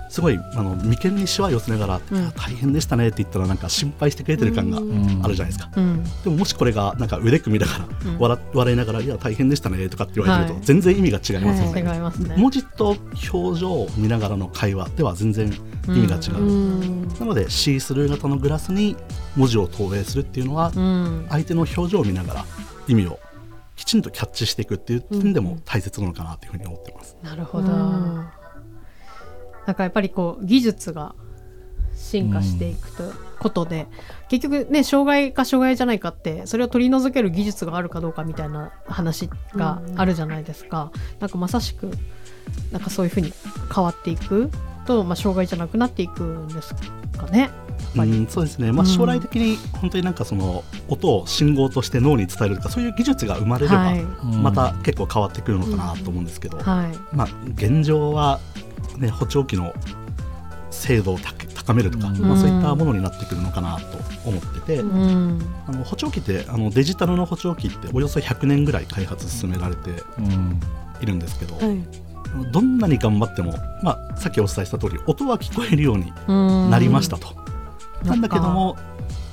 [0.10, 2.32] すごいあの眉間にしわ寄せながら、うん。
[2.32, 5.22] 大変でしたねって言ったらなんか心配してくれてる感がうん。
[5.24, 6.04] あるじゃないですか、うん。
[6.04, 8.20] でももしこれがなんか腕組みながら、うん。
[8.20, 10.62] 笑笑いながら「いや大変でしたね」とかって言われてるはい。
[10.62, 12.00] と全然意味が違いますよ違ね、い。
[12.00, 12.36] ますね。
[12.38, 12.96] 文字と
[13.32, 15.48] 表情を見ながらの会話では全然
[15.88, 16.52] 意味が違う、う
[16.84, 17.08] ん。
[17.20, 18.96] なのでシースルー型のグラスに
[19.36, 21.26] 文字を投影するっていうのは、うん。
[21.30, 22.46] 相手の表情を見ながら
[22.88, 23.20] 意味を
[23.76, 27.16] きちんとキャッチしていくっていう点でも大切なのかなというふうに思ってます。
[27.24, 28.39] なるほど。
[29.70, 31.14] うんなんかやっぱりこう技術が
[31.96, 33.04] 進化していくと
[33.40, 33.86] ことで、
[34.28, 40.92] 結局ね障害か障害じゃないかってそれを取り除ける技術があるかどうかみたいな話があるじゃないですか。
[41.20, 41.92] なんかまさしく
[42.72, 43.32] なんかそういうふうに
[43.74, 44.50] 変わっていく
[44.88, 46.74] と、まあ、障害じゃなくなっていくんです
[47.16, 47.52] かね。
[47.96, 48.90] うん、そうですね、まあ、うん。
[48.90, 54.04] 将来的に本当になんかその音を信号として脳に伝えるとかそういう技術が生まれれば、はい。
[54.42, 57.16] また結構変わってくるのかなと思うんですけど、はい。
[57.16, 58.40] まあ、現状は、
[59.00, 59.74] ね、補聴器の
[60.72, 61.34] 精度を高
[61.70, 62.20] 高めるとか、うん。
[62.22, 65.40] まあ、そういったものになってくるのかなと思ってて、うん。
[65.68, 70.60] あの補聴器ってあのデジタルの補聴器っておよそ100年ぐらい開発進められてうん。
[71.02, 71.80] いるんですけど、はい。
[72.52, 76.70] どんなに頑張っても、まあ、さっきお伝えした通り音は聞こえるようにうん。
[76.70, 77.30] なりましたと。
[77.32, 77.50] うん
[78.08, 78.78] なんだけども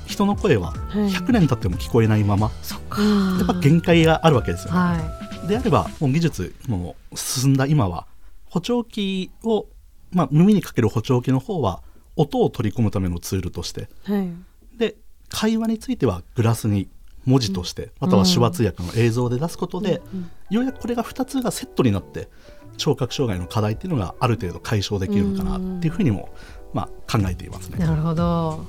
[0.07, 1.09] 人の声ははい。
[1.09, 3.01] 100年経っても聞こえないまま、そっか。
[3.01, 4.79] うんやっぱ限界があるわけですよね。
[4.79, 8.07] はであればもう技術も進んだ今は
[8.57, 9.67] 補聴器を、
[10.13, 11.83] まあ、耳にかける補聴器の方は
[12.17, 13.91] 音を取り込むためのツールとして。
[14.05, 14.31] はい。
[14.79, 14.97] で
[15.29, 16.89] 会話についてはグラスに
[17.27, 20.01] 文字として、または手話通訳の映像で出すことで、
[20.49, 22.31] ようやくこれが2つがセットになって
[22.79, 26.31] 聴覚障害の課題っていうのがある程度解消できるのかなっていうふうにも、
[26.73, 27.77] まあ、考えていますね。
[27.77, 28.65] いなるほど。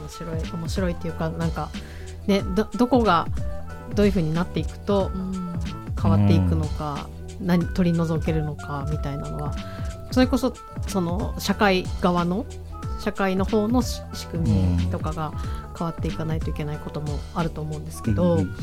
[0.00, 1.70] 面白い面白いっていうかなんか
[2.28, 3.26] ねどどこが
[3.96, 5.44] どういうふうになっていくとうん。
[6.04, 7.08] 変わっていくのか、
[7.40, 9.54] 何取り除けるのかみたいなのは
[10.10, 10.54] それこそ
[10.86, 12.46] その社会側の
[13.00, 15.32] 社会の方のし仕組みとかが
[15.76, 18.54] 変わっていかないといけないこともあると思うんですけど、うん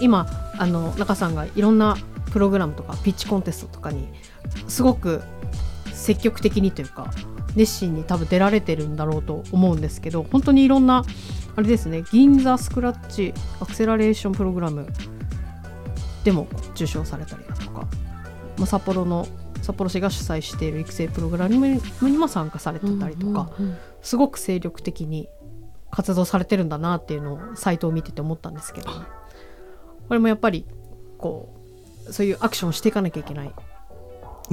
[0.00, 1.96] 今あの中さんがいろんな
[2.30, 4.08] プログラムとかピッチコンテストとかに
[4.68, 5.20] すごく
[5.92, 7.10] 積極的にというか
[7.56, 11.04] 熱心に多分出られてるんだろうと思うんですけど本当にいろんな
[11.56, 14.86] あれですね銀座スクラッチアクセラレーションプログラム
[16.28, 17.88] でも受賞されたりだとか、
[18.58, 19.26] まあ、札幌の
[19.62, 25.28] 札幌市が主催している育成プログラムにも参加されてたりとか、うんうんすごく精力的に
[25.90, 28.90] 活動されてるんだなっていうのをサイトを見てて思ったんですけど。
[30.06, 30.64] これもやっぱり
[31.18, 31.52] こ
[32.06, 33.52] うそういうアクションをしていかなきゃいけない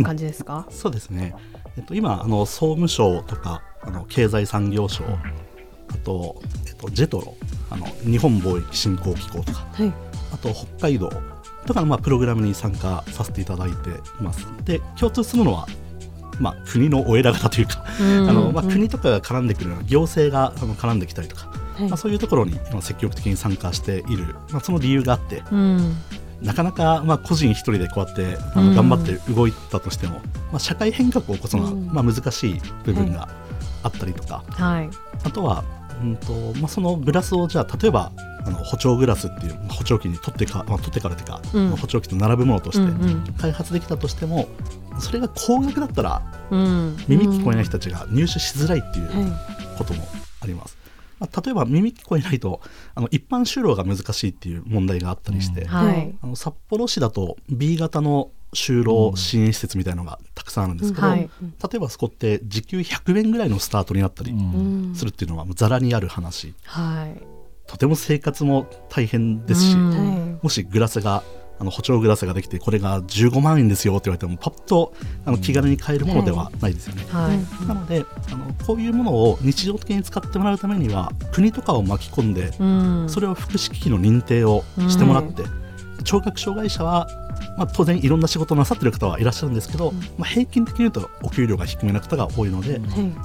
[0.02, 1.36] 感じですか、そうですね、
[1.78, 7.36] えっと、今あの総務省とかあの経済産業省あと、えっと、ジェトロ
[7.70, 9.94] あの日本貿易振興機構とかはい。
[10.34, 11.10] あと北海道
[11.66, 14.46] とかのまあプログラムに参加させていただいています。
[14.64, 15.68] で共通するのは、
[16.40, 18.30] まあ、国のお偉方というか、うん。
[18.30, 25.96] あのまあ、うん国とかが絡んでくるような行政があの絡んできたりとか、はいまあ、そういうところに今積極的に参加している、まあ、その理由があってうん。
[26.42, 28.76] なかなかまあ個人一人でこうやってあうん。
[28.76, 30.16] の頑張って動いたとしても、
[30.52, 31.88] まあ、社会変革を起こすのはうん。
[31.88, 33.30] まあ難しい部分が
[33.84, 34.90] あったりとか、はい。
[35.24, 35.64] あとは、
[36.02, 38.12] うんとまあ、そのグラスをじゃあ例えば
[38.46, 41.70] あの補聴グラスっていうまあ補聴器に取ってか、まあ、取ってからというか、うん。
[41.70, 44.48] まあ補聴器と並ぶものとしてうん開発できたとしても、
[45.00, 46.60] それが高額だったらうん。
[46.60, 50.08] うん耳聞こえない人たちが入手しづらいっていうはことも
[50.42, 50.78] あります。
[51.18, 52.60] まあ、例えば耳聞こえないと
[52.94, 55.68] あの一般就労が難しいっていう問題があったりして、うん。
[55.68, 56.16] はい。
[56.22, 61.20] あの札幌市だと B 型の就労支援施設みたいなのがたくさんあるんですけど、はい。
[61.20, 61.30] 例
[61.76, 64.34] えばそこって時給100円ぐらいのスタートになったり
[64.94, 66.54] するっていうのはざらにある話。
[66.64, 67.35] はい
[67.68, 69.90] とても生活も大変ですし、うん。
[69.90, 71.24] はもしグラスが
[71.58, 74.94] あの補聴グラスができてこれが15万円ですよって言われてもパッと
[75.26, 77.06] あの気軽に買えるものではないですよね。
[77.10, 77.38] はい。
[77.38, 83.10] いなのであのこういうものを日常的に使ってもらうためには国とかを巻き込んでうん。
[83.10, 85.44] それを福祉機器の認定をしてもらって、
[86.04, 87.08] 聴覚障害者は、
[87.58, 90.00] まあ、当然いろんな仕事をなさってる方はいらっしゃるんですけど、うん。
[90.18, 92.82] まあ、平均的に言うとお給料が低めな方が多いので、はい。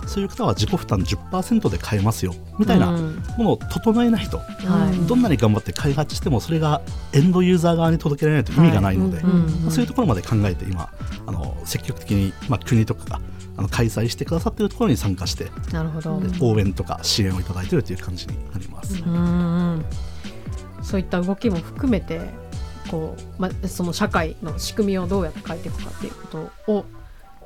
[0.06, 3.16] そういう方は自己負担10%で買えますよみたいなうん。
[3.38, 5.06] ものを整えないと、はい。
[5.06, 6.80] どんなに頑張って開発してもそれが
[7.12, 10.90] エンドユーザー側に届けられないと意味がないので、まあそういうところまで考えて今
[11.26, 13.20] あの積極的に、まあ、国とかが
[13.56, 16.16] あの開催してくださっているところに参加して、なるほど。
[16.16, 19.02] うん応援とか支援をいただいているという感じになります。
[19.02, 19.16] うんう
[19.78, 19.84] ん。
[20.82, 22.20] そういった動きも含めて
[22.90, 26.84] こう、まあ、その社会の仕組みをどうやって変えていくかっていうことを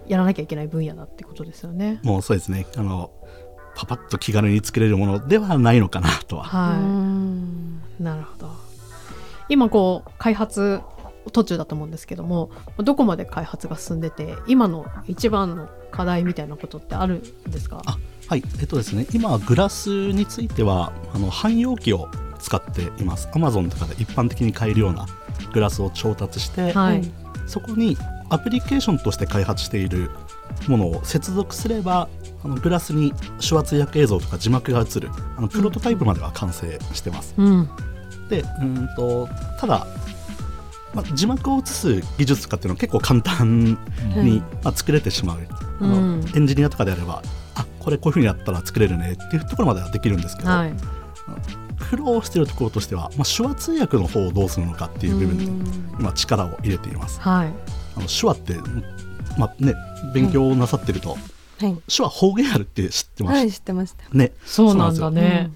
[0.06, 2.00] やらなきゃいけない分野だってことですよね。
[2.02, 2.66] もうそうですね。
[2.76, 3.10] あの
[3.76, 6.44] パパッと気軽に作れるものではないのかなとは。
[6.44, 7.80] はうん。
[7.98, 8.50] い、なるほど。
[9.48, 10.80] 今こう開発
[11.32, 17.82] 途中だと思うんですけどもどこまで開発が進んでて今の一番の課題みたいなことってあるんですか？
[17.86, 18.42] あはい。
[18.60, 23.28] えっとですね今はグラスについてはあの汎用機を使っています。
[23.28, 25.06] Amazon とかで一般的に買えるような
[25.52, 27.02] グラスを調達して、はい、
[27.46, 27.96] そこに
[28.30, 30.10] アプリケーションとして開発している
[30.68, 32.08] ものを接続すれば
[32.42, 33.12] あのグラスに
[33.46, 37.68] 手話通訳映像とか字幕が映るあのプロトタイプまでは完成してます、うん。
[38.28, 39.28] でうんと
[39.60, 39.86] ただ、
[40.94, 43.78] まあ、字幕を映す技術とかっていうのは結構簡単
[44.16, 45.38] に、まあ、作れてしまう、
[45.80, 46.24] あのうん。
[46.34, 47.22] エンジニアとかであれば
[47.54, 50.72] あこれこういうふうにやったら作れるねっていうところまではできるんですけど、はい
[51.90, 55.46] 苦労しているところとしては、まあ、手話通訳の方をどうするのかっていう部分に
[55.98, 57.20] 今力を入れています。
[57.20, 57.52] はい。
[57.96, 58.54] あの手話って、
[59.38, 59.74] まあね、
[60.12, 61.16] 勉強をなさってると、は
[61.68, 61.76] い。
[61.94, 64.04] 手話方言あるって知ってまはいし知ってました。
[64.10, 64.32] た、ね。
[64.44, 65.50] そうなんだね、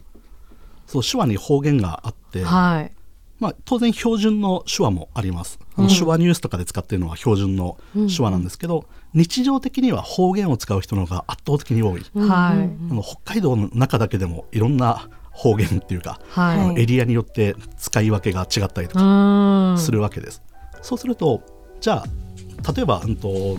[0.87, 2.93] そう手話に方言があって、はい。
[3.41, 5.61] まあ、当然標準の手話もあります。
[5.77, 5.89] あうん。
[5.89, 7.79] の手話ニュースとかで使っているのは標準の
[8.15, 12.91] 手話なんですけど、日常的には方言を使う人の方が圧倒的に多い、はい。
[12.91, 19.79] あの北海道の中だけでもいろんな方言っていうか、はい、はいエリアによって使い分けが違ったりとうかん。
[19.79, 20.43] するわけです。
[20.83, 21.43] そうすると
[21.81, 23.57] じゃあ例えば、うん、と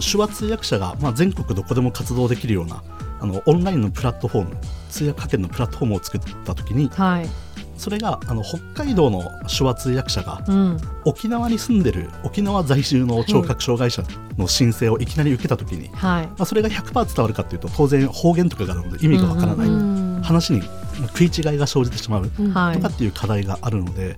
[0.00, 2.82] 手話通訳者が、まあ、全国どこでも活動できるような
[3.20, 4.56] あのオンラインのプラットフォーム
[4.88, 7.28] 通訳派遣のプラットフォームを作った時にはい。
[7.76, 10.78] それがあの北海道の手話通訳者がうん。
[11.04, 14.02] 沖縄に住んでる沖縄在住の聴覚障害者
[14.38, 16.26] の申請をいきなり受けた時に、はい。
[16.26, 20.22] まあ、それが100%伝わるかというと当然方言とかがあるので意味がわからない、うん。
[20.22, 20.62] 話に
[21.08, 22.76] 食い違いが生じてしまうはい。
[22.76, 24.16] とかっていう課題があるので、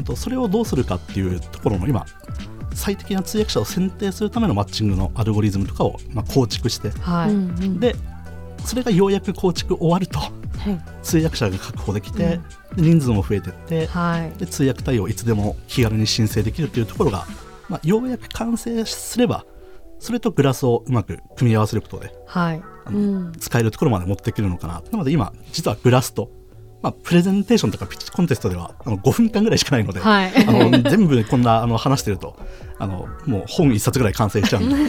[0.00, 2.06] あとそれをどうするかっていうところの今
[2.74, 7.94] 最適な通訳者を選定するためのマッチングのアルゴリズムとかをまあ構築してはい、うんで
[8.64, 10.32] それがようやく構築終わるとはい。
[11.02, 12.40] 通訳者が確保できて、
[12.74, 14.38] で人数も増えてって、はい。
[14.38, 17.26] で通訳対応いつでも気軽に申請できるっていうところが、
[17.68, 19.44] まあ、ようやく完成すれば
[19.98, 22.62] それとグラスをうまく組み合わせることではい
[23.38, 24.82] 使えるところまで持ってくるのかな。
[24.90, 26.30] なので今実はグラスと、
[26.82, 30.32] まあ、プレゼンテーションとかピッチコンテストではあの5分間ぐらいしかないので、はい。
[30.46, 32.36] あの全部こんなあの話してると
[32.78, 34.76] あのもう本一冊ぐらい完成しちゃうんで。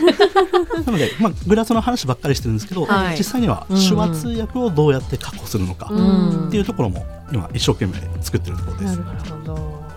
[0.85, 3.17] なので、まあ、グラスの話ばっかりしてるんですけど、はい。
[3.17, 3.77] 実際にはうん。
[3.77, 8.97] 手話通訳をどうやって確保するのかうんっていうところも今一生懸命作ってるところです。
[8.97, 9.89] ななるほど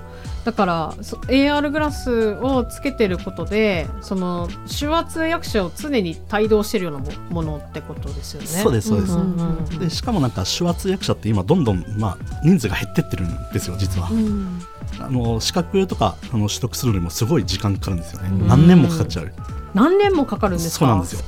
[0.45, 8.47] だからそ AR グラスをつけてることでその手話通訳者を常に帯同してるようなもものってことですよね。
[8.49, 9.79] そうですそうです、うんうん。
[9.79, 14.61] でしかもなんか手話通訳者って今どんどん、まあ、人数が減ってってるんですよ実は、うん。
[14.99, 18.49] あの資格とかあの取得するのにもすごい時間かかるんですよね、うん。
[18.49, 19.33] 何年もかかっちゃう、
[19.75, 20.87] 何年もかかるんですか？
[20.87, 21.25] そうなんですよ。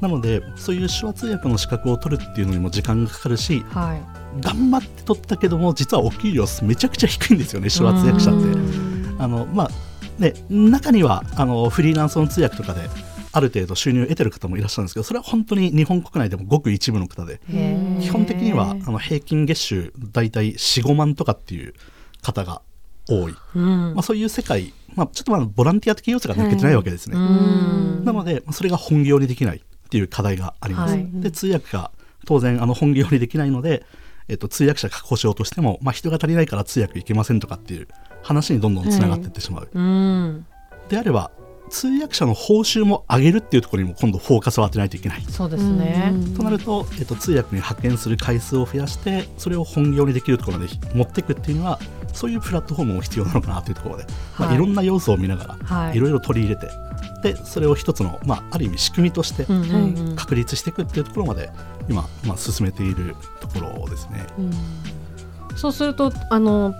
[0.00, 4.02] なのでそういう手話通訳の資格を取るっていうのにも時間がかかるしはい
[4.40, 8.48] 頑張って取ったけども実はお給料めちゃくちゃ低いんですよね手話通訳者って。
[8.48, 9.16] うん。
[9.18, 9.70] あのまあ
[10.18, 12.88] ね中にはあのフリーランスの通訳とかで
[13.32, 17.40] ある程度収入を得てる方もいらっしゃるんですけどそれは本当に日本国内でもごく一部の方で。
[18.00, 21.74] 基本的にはあの平均月収大体45万とかっていう
[22.22, 22.62] 方が
[23.08, 23.94] 多い、うん。
[23.94, 28.04] まあ、そういう世界、まあ、ちょっとまだボランティア的要素が抜けてないわけですね、うん。
[28.04, 31.08] なのでまあそれが本業にできないっていう課題があります、はい。
[31.12, 31.90] で通訳が
[32.24, 33.84] 当然あの本業にできないので、
[34.28, 37.88] えっと、通訳者確保しようとしても、まあ、人が足りないから通訳いけませんとかっていう
[38.22, 40.46] 話にどんどんつながっていってしまう、うん。
[40.88, 41.30] であれば
[41.68, 45.22] 通訳者の報酬も上げるっていうところにも今度フォーカスを当てないといけない。
[45.22, 46.12] そうですね。
[46.36, 51.80] となると、えっと、通訳に派遣する回数を増やしてそれを本業にできるところまで持っていくっていうのは
[52.12, 54.04] そういうプラットフォームも必要なのかなというところで、
[54.38, 54.56] まあ、はい。
[54.56, 55.96] いろんな要素を見ながら、はい。
[55.96, 56.68] い、ろいろ取り入れて
[57.32, 60.16] でそれを一つの、まあ、ある意味仕組みとしてうんうんうん。
[60.16, 61.50] 確立していくっていうところまで
[61.88, 64.24] 今、まあ、進めているところですね。
[65.56, 66.74] そうするとあの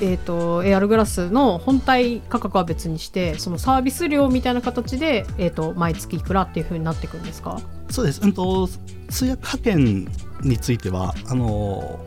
[0.00, 7.60] えー、と AR グラスの本体価格は別にしてそのサービス料みたいな形で、えー、と毎月いくらっていうふうになっていくんですか？
[7.88, 8.68] そうです、うん、と
[9.10, 10.08] 通訳派遣
[10.40, 12.00] についてはあの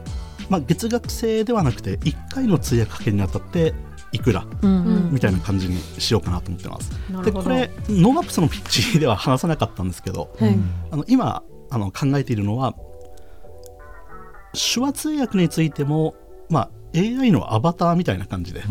[0.50, 3.74] まあ、月額制ではなくて1回の通訳派遣にあたって
[4.16, 6.92] いくらうんみたいな感じにしようかなと思ってます。
[7.12, 7.44] なるほど。
[7.44, 10.56] でこれノーマップスのピッチでは話さなかったんですけどはい。
[10.92, 12.76] あの今あの考えているのは
[14.54, 16.16] 手話通訳についても、
[16.50, 18.64] まあ、AI のアバターみたいな感じで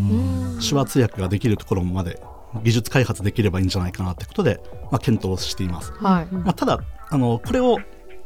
[0.66, 2.20] 手話通訳ができるところまで
[2.62, 5.92] 技術開発できればいいんじゃないかなってことで、まあ、検討しています。
[5.92, 6.26] はい。
[6.34, 6.80] まあ、ただ
[7.10, 7.78] あのこれを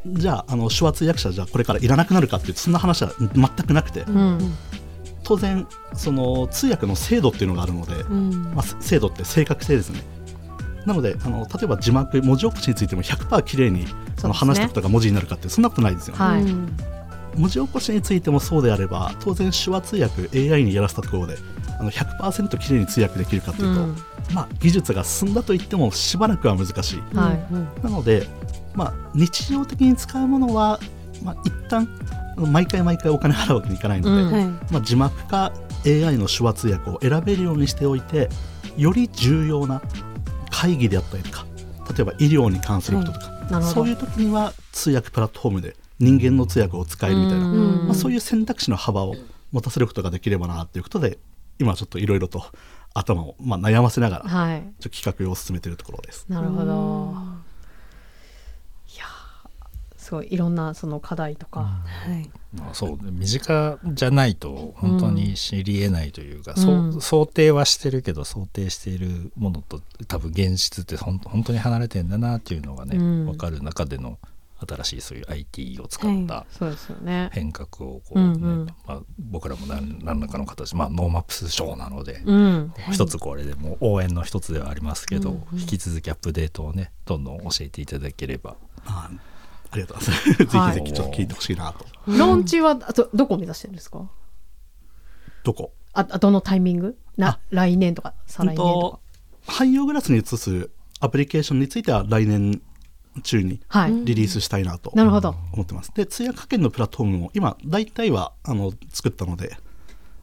[0.06, 4.38] じゃああの手話通訳者じゃあこれからいらなくなるかっていうとそんな話は全くなくてうん
[5.28, 8.30] 当然その通訳の精度っていうのがあるので、うん。
[8.54, 10.00] まあ、精度って正確性ですね。
[10.86, 13.84] なのであの例えば字幕文字起こしについても100%綺麗に
[14.24, 16.42] あの話したことが文字になるかってそんなことないですよね、はい。
[16.42, 16.68] うん
[17.36, 21.36] 文字起こしについてもそうであれば当然手話通訳 AI にやらせたところで
[21.78, 23.96] あの100%綺麗に通訳できるかというと、うん。
[24.32, 27.16] まあ、技術が進んだといってもしばらくは難しい。
[27.16, 27.84] はい。
[27.84, 28.26] なので、
[28.74, 30.80] まあ、日常的に使うものは、
[31.22, 31.86] まあ、一旦
[32.46, 34.32] 毎回毎回お金払うわけにいかないので、うん。
[34.32, 34.72] はい。
[34.72, 35.52] まあ、字幕か
[35.86, 38.28] AI の手話通訳を選べるようにしておいて
[38.76, 39.82] より重要な
[40.50, 41.46] 会議であったりとか
[41.94, 43.62] 例えば医療に関することとか、なるほど。
[43.66, 47.86] そういう時には通訳プラットフォームで人間の通訳を使えるみたいな、うん。
[47.86, 49.14] まあ、そういう選択肢の幅を
[49.52, 51.18] 持たせることができればなということで
[51.58, 52.44] 今ちょっといろいろと
[52.94, 56.26] 頭を、まあ、悩ませながら、ちょはいっと企画を進めているところです。
[56.28, 57.14] なるほど
[60.08, 62.30] すごいいろんなその課題とか、はい。
[62.54, 66.62] まあ、そう身近じゃないと本当に知りえないというか、うん。
[66.92, 73.26] そう想定はしてるけど想定しているものと多分現実ってほん本当に離れてんだなっていうのがね、うん。
[73.26, 74.18] 分かる中での
[74.66, 77.28] 新しいそういう IT を使ったそうですよね。
[77.34, 78.66] 変革をこう、ねうんうん。
[78.86, 82.72] まあ、僕らも何何らかの形、まあ、ノーマップスショーなので、うん。
[82.90, 89.10] 一つこれでもう応援の一つではありますけど、うんうん引き続きアップデートをねどんどん教えていただければあ
[89.70, 90.34] ありがとうございます。
[90.44, 91.84] ぜはいひぜひちょっと聞いてほしいなと。
[92.06, 94.08] ローンチはあとどこを目指してるんですか？
[95.44, 95.72] どこ？
[95.94, 96.98] ああどのタイミング？
[97.16, 98.90] な来年とか再来年と
[99.46, 99.52] か。
[99.52, 102.60] 汎用グラスに移すアプリケーションについては来年
[103.22, 105.34] 中にはい、リリースしたいなとなるほど。
[105.52, 105.90] 思ってます。
[105.94, 109.56] で通訳派遣のプラットフォームも今大体はあの作ったので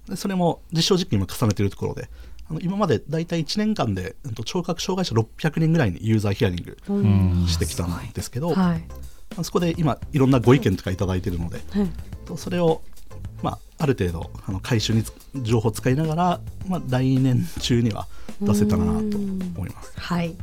[0.08, 2.10] でそれも実証実験も重ねているところで
[2.48, 7.48] あの今まで大体1年間で、聴覚障害者600人ぐらいにユーザーヒアリングうん。
[7.48, 8.56] してきたんですけど、はい。
[8.56, 8.78] まあ
[9.44, 11.60] そこで今いろんなご意見とかいただいているので、
[12.26, 12.82] とそれを、
[13.44, 18.08] まあ、ある程度あの回収につ情報を使いながら、まあ、来年中には
[18.42, 19.94] 出せたらなと思います。
[19.98, 20.36] はい。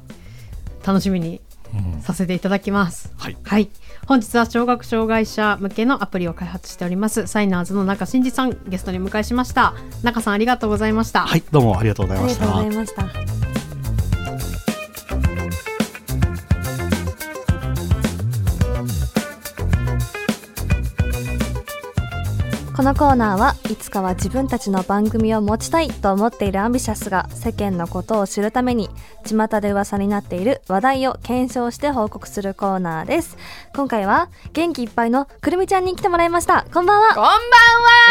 [0.85, 1.41] 楽しみに
[1.75, 3.11] うんさせていただきます。
[3.17, 3.71] はい、はい。
[4.07, 9.75] 本日は聴覚障害者向けのアプリを開発しておりますサイナーズの中真二さんゲストにお迎えしました。
[10.03, 11.21] 中さんありがとうございました。
[11.27, 13.27] はい、どうもありがとうございましありがとうごたざい。
[13.27, 13.42] ました
[22.83, 28.91] このコーナーはいつかは自分たちの番組を持ちたいと思っているアンビシャスが世間のことを知るために
[29.25, 33.37] 巷で噂になっている話題を検証して報告するコーナーです。
[33.73, 36.67] 今回は元気いっぱいのくるみちゃんに来てもらいました。
[36.75, 37.11] こんばんは。
[37.11, 37.39] こんばんは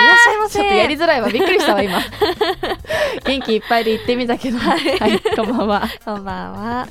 [0.06, 1.28] いらっしゃいませちょっとやりづらいわ。
[1.28, 2.00] びっくりしたわ今。
[3.28, 4.58] 元気いっぱいで言ってみたけど。
[4.58, 5.90] はい、こんばんは。
[6.06, 6.88] こんばんは。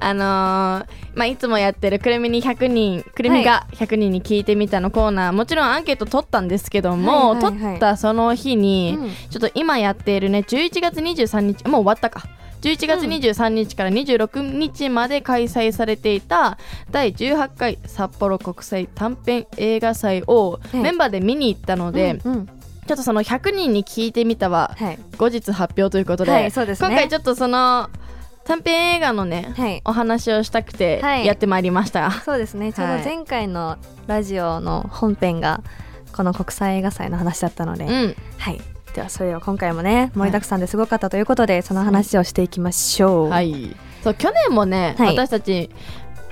[0.00, 7.60] あのーまあいつもやってるくるみに100人くるみが100人に聞いてみたのコーナーもちろんアンケート取ったんですけども、はいはいはい。
[7.60, 9.10] 取ったその日に、うん。
[9.30, 12.28] ちょっと今やっているね11月23日もう終わったか。
[12.60, 16.58] 11月23日から26日まで開催されていた
[16.90, 20.76] 第18回札幌国際短編映画祭をい。
[20.76, 22.46] メンバーで見に行ったので、うんうん。
[22.46, 24.98] ちょっとその100人に聞いてみたははい。
[25.16, 26.76] 後日発表ということで、はいですね。
[26.76, 27.88] 今回ちょっとその
[28.44, 29.80] 短編映画のね、はい。
[29.84, 31.26] お話をしたくてはい。
[31.26, 32.72] やってまいりました、そうですね。
[32.72, 33.04] ちょうどはい。
[33.04, 35.62] 前回のラジオの本編が
[36.12, 38.16] この国際映画祭の話だったので、うん。
[38.38, 38.60] はい。
[38.94, 43.28] ではそれを今回もね盛りだくさんですごかったということで、その話をしていきましょう。
[43.28, 43.76] はい。
[44.02, 45.16] そう去年もね、はい。
[45.16, 45.70] 私たち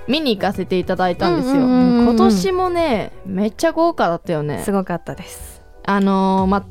[0.09, 4.63] 見に行かせていただいたんですよ、今年もねめっちゃ豪華だったよね。
[4.65, 5.63] すごかったです。
[5.85, 6.67] あのーま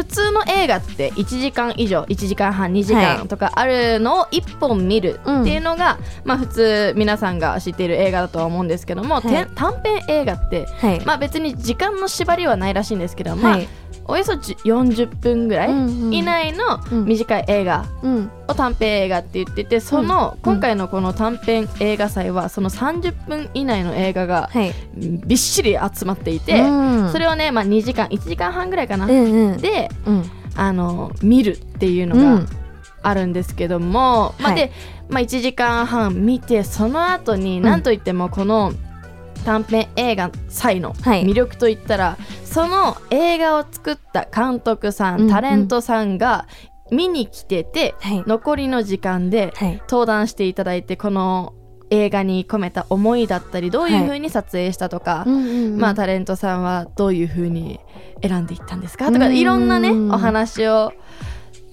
[0.00, 3.04] 普通の映画って1時間以上1時間半2時はい。
[3.18, 9.22] 間とかあるのを1本見るっていうのが、まあ普通皆さんが知っている映画だとは思うんですけども、はい。
[9.24, 13.68] て短編映画ってはい、まあ別に時間の縛りはないらしいんですけど、まあはい
[14.10, 15.70] およそじ40分ぐらい
[16.10, 17.04] 以内のうん。
[17.06, 18.30] 短い映画うん。
[18.48, 24.74] を短編映画って言っててそのうん今回のこの短編映画祭はその30分以内の映画がはい。
[24.96, 27.12] びっしり集まっていてうん。
[27.12, 29.06] それをねまあ2時間1時間半ぐらいかな。
[29.06, 30.24] でうん。
[30.56, 32.48] あの見るっていうのがうん。
[33.02, 34.56] あるんですけどもまあはい。
[34.56, 34.72] で
[35.08, 38.72] まあ1時間半見てその後になんといってもこの
[39.40, 41.24] 短編映画祭のはい。
[41.24, 45.26] 魅力といったらその映画を作った監督さうんうん。
[45.28, 46.46] んタレントさんが
[46.90, 48.24] 見に来ててはい。
[48.26, 49.82] 残りの時間ではい。
[49.88, 51.54] 登壇していただいてこの
[51.90, 55.80] 映画に込めた思いだったりどういう風に撮影したとか、うんうんうん。
[55.80, 57.80] まあタレントさんはどういう風に
[58.22, 59.36] 選んでいったんですかとかうん。
[59.36, 60.92] いろんなねお話を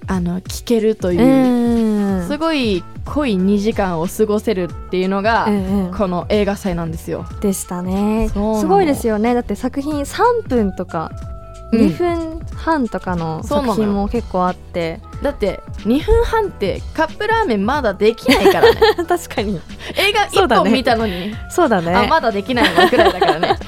[0.08, 2.28] あの聞けるというう、ん。
[2.28, 5.94] すごい濃い2時間を過ごせるっていうのが、うんうん。
[5.94, 7.26] この映画祭なんですよ。
[7.42, 8.30] でしたね。
[8.30, 8.36] す。
[8.36, 9.34] ごいですよね。
[9.34, 11.37] だって作品3分とかうん
[11.74, 18.80] 2分半とかの作品も結構あって、だって2分半ってカップラーメンまだできないからね。
[19.08, 19.60] 確かに。
[19.96, 20.62] 映画1そうだね。
[20.62, 21.94] 本見たのに、そうだね。
[21.94, 23.60] あまだできないわくらいだからね。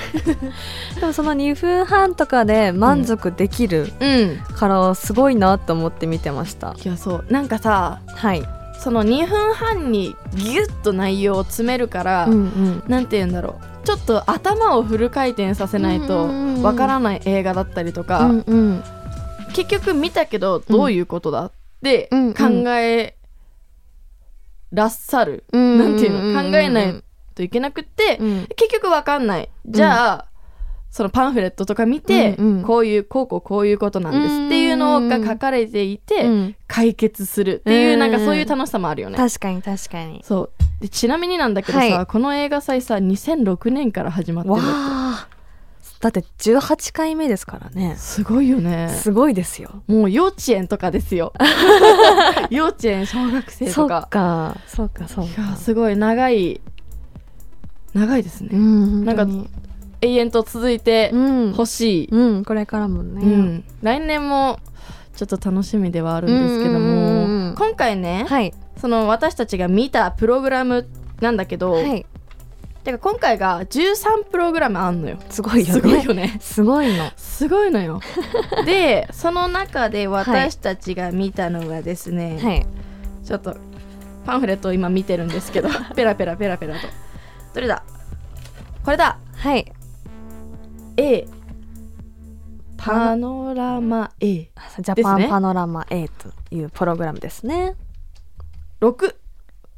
[0.99, 4.37] でもその2分半とかで満足できる うん。
[4.55, 7.25] からすごいなと思って見てました、いやそう。
[7.29, 8.43] なんかさはい、
[8.79, 12.83] その2分半にギュッと内容を詰めるから、うんうん。
[12.87, 18.83] なんて言うんだろうちょっと頭をフル回転させないとうんうんうんわからない映画だったりとか、うんうん。
[19.53, 21.51] 結局見たけどどういうことだっ
[21.83, 22.33] てうんうん。
[22.33, 23.15] 考え
[24.71, 26.41] らっしゃる、うんなんていうの？
[26.43, 28.47] 考えないといけなくって、うん。
[28.55, 29.49] 結局わかんない。
[29.65, 30.25] じゃあ、
[30.89, 32.63] そのパンフレットとか見て、うんうん。
[32.63, 34.45] こういうこうこうこういうことなんです。
[34.47, 36.55] っていうのが書かれていて、うん。
[36.67, 37.99] 解決するっていう、うん。
[37.99, 39.17] なんかそういう楽しさもあるよね。
[39.17, 40.21] 確かに確かに。
[40.23, 40.51] そう。
[40.81, 42.05] でちなみになんだけどさ、はい。
[42.07, 45.27] この映画祭さ2006年から始まってるだっあ。
[45.99, 47.91] だって18回目ですからね。
[47.91, 48.89] てすごいよね。
[48.89, 49.83] すごいですよ。
[49.85, 51.33] もう幼稚園とかですよ。
[52.49, 56.61] 幼稚園小学生そうとかかそうかそういやかすごい長い
[57.93, 59.27] 長いですね、うんなんか
[60.01, 61.17] 永遠と続いてう
[61.49, 61.53] ん。
[61.53, 63.63] ほしい、うんこれからもね、うん。
[63.81, 64.59] 来年も
[65.15, 67.55] ちょっと楽しみではあるんですけども、うんうんうんうん。
[67.55, 68.53] 今回ね、はい。
[68.79, 70.87] その私たちが見たプログラム
[71.19, 72.05] なんだけど、はい。
[72.83, 75.17] てか今回が13プログラムあんのよ。
[75.29, 76.37] すごいよすごいねよね。
[76.39, 77.11] すごいの。
[77.17, 77.99] すごいのよ。
[78.65, 82.65] でその中で私たちが見たのがですね、はい。
[83.25, 83.57] ちょっと
[84.25, 86.87] パンフレットを今見てるんですけど ペラペラペラペラと。
[87.53, 87.83] どれだ？
[88.85, 89.17] これだ。
[89.35, 89.71] はい、
[90.99, 91.25] A
[92.75, 97.75] パノラマ A ジャパンパノラマ A というプログラムですね。
[98.81, 99.15] 6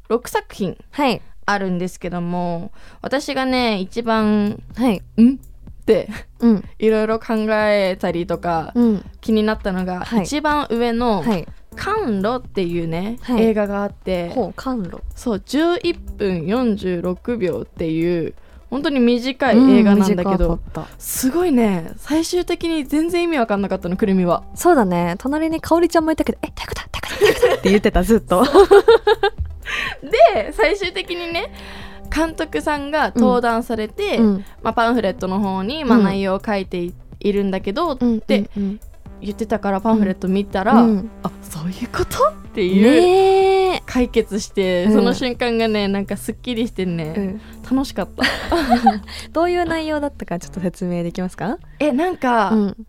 [0.08, 1.22] 6作品はい。
[1.46, 5.00] あるんですけども私がね一番はい。
[5.22, 5.34] ん？
[5.36, 6.08] って
[6.40, 6.64] うん。
[6.80, 9.04] いろいろ考えたりとかうん。
[9.20, 10.24] 気になったのが、はい。
[10.24, 11.46] 一番上のはい
[11.76, 13.42] 「甘露」っていうね、はい。
[13.42, 18.34] 映画があってほう甘露そう11分46秒っていう
[18.72, 20.88] 本当に短い映画なんだけうんど、短かった。
[20.98, 21.92] すごいね。
[21.98, 24.44] 最終的に全然意味わかんなかったのくるみは。
[24.54, 25.16] そうだね。
[25.18, 28.44] 隣にかおりちゃんもいたけど「えどういうことどういうことどういうこと?」って言ってたずっと。
[30.02, 31.52] で最終的にね
[32.14, 34.44] 監督さんが登壇されて、うん。
[34.62, 36.04] まあ、パンフレットの方に、まあ、うん。
[36.04, 38.80] 内容を書いていいるんだけど、うんってうん
[39.22, 41.10] 言ってたからパンフレット見たら、うん。
[41.22, 42.28] あそういうこと？
[42.28, 44.92] っていう、解決して、うん。
[44.92, 47.40] その瞬間がねなんかすっきりしてね、うん。
[47.70, 48.24] 楽しかった。
[49.32, 51.58] どういう内容だったかちょっと説明できますか？
[51.78, 52.86] えなんか、うん。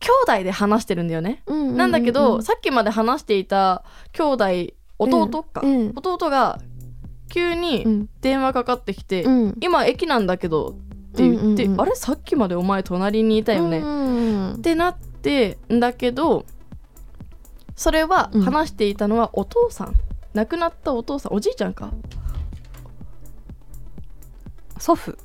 [0.00, 0.08] 兄
[0.40, 4.44] 弟で話してるんだよね、うんうんうんなんだけど、さっきまで話していた兄弟
[4.98, 5.92] 弟か、うん。
[5.94, 6.58] 弟が
[7.32, 8.08] 急うにん。
[8.20, 9.56] 電話かかってきて、うん。
[9.60, 10.72] 今駅なんだけどっ
[11.14, 11.94] て言って、うんうんうんあれ？
[11.94, 14.52] さっきまでお前隣にいたよね、うん。
[14.54, 15.11] ってなって
[15.72, 16.44] んだけど
[17.76, 18.42] それはうん。
[18.42, 19.94] 話していたのはお父さん、
[20.34, 21.92] 亡くなったお父さんおじいちゃんか？
[24.78, 25.16] 祖父。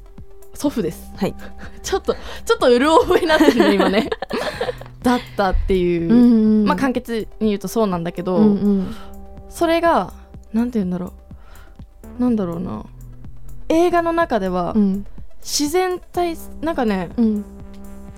[0.53, 1.11] 祖父です。
[1.17, 1.35] はい。
[1.83, 4.09] ちょっとちょっとうる覚えになってるね今ね。
[5.03, 6.13] だったっていう、
[6.63, 6.65] ん。
[6.65, 8.49] まあ簡潔に言うとそうなんだけど、うんう
[8.81, 8.95] ん。
[9.49, 10.13] それが
[10.53, 11.13] なんて言うんだろ
[12.19, 12.21] う。
[12.21, 12.85] なんだろうな。
[13.69, 15.05] 映画の中ではうん。
[15.41, 17.45] 自然体なんかねうん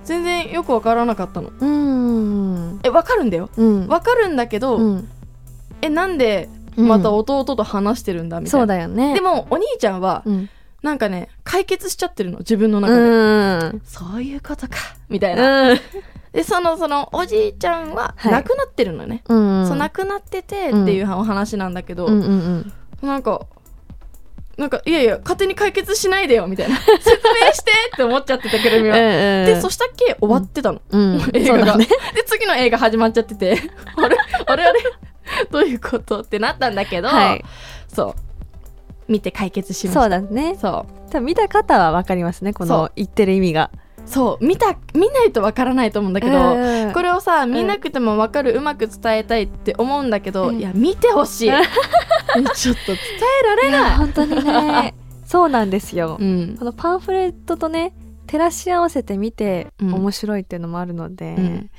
[0.10, 1.52] 全然よくわからなかったの。
[1.60, 2.80] うん。
[2.84, 3.52] えわかるんだよ。
[3.56, 3.88] うん。
[3.88, 5.08] わかるんだけど、うん。
[5.84, 9.14] えなんでまた弟と話してるんだみたそいうな、だよね。
[9.14, 10.50] でもお兄ちゃんはうん。
[10.82, 13.82] なんかね解決しちゃってるの自分のう中で、ん。
[13.86, 14.78] そういうことか
[15.10, 15.80] みたいな、うん。
[16.34, 18.32] でそのそのおじいちゃんははい。
[18.32, 19.68] 亡くなってるのね、うん。
[19.68, 23.08] そう亡くなっててっていうお話なんだけど、うんうん。
[23.08, 23.42] なんか
[24.60, 26.76] なんかいやいや勝手に解決しないでよみたいな。
[27.00, 31.22] 説明してって思っちゃってたくるみは、ででそしたっけ終わってたの、うん。
[31.34, 31.86] 映画が、ね。
[31.86, 33.58] で次の映画始まっちゃってて。
[33.96, 34.80] あれあれあれ。
[35.50, 37.46] どういうことってなったんだけど、はい。
[37.88, 38.16] そ
[39.08, 39.12] う。
[39.12, 40.02] 見て解決しました。
[40.02, 40.56] そうだね。
[40.60, 41.12] そう。
[41.12, 43.72] 多分見た方はわかりますねこの言ってる意味が。
[44.06, 44.46] そう。
[44.46, 46.94] 見た見ないとわからないと思うんだけど、うん。
[46.94, 50.60] これをさ見なくてもわかる、うまく伝えたいって思うんだけど、うん。
[50.60, 51.52] いや見てほしい
[52.56, 52.98] ちょっと伝
[53.44, 53.98] えられない。
[53.98, 54.94] 本当にね。
[55.26, 56.18] そうなんですよ。
[56.20, 56.56] うん。
[56.58, 57.94] このパンフレットとね
[58.28, 59.94] 照らし合わせて見てうん。
[59.94, 61.70] 面白いっていうのもあるので、うん。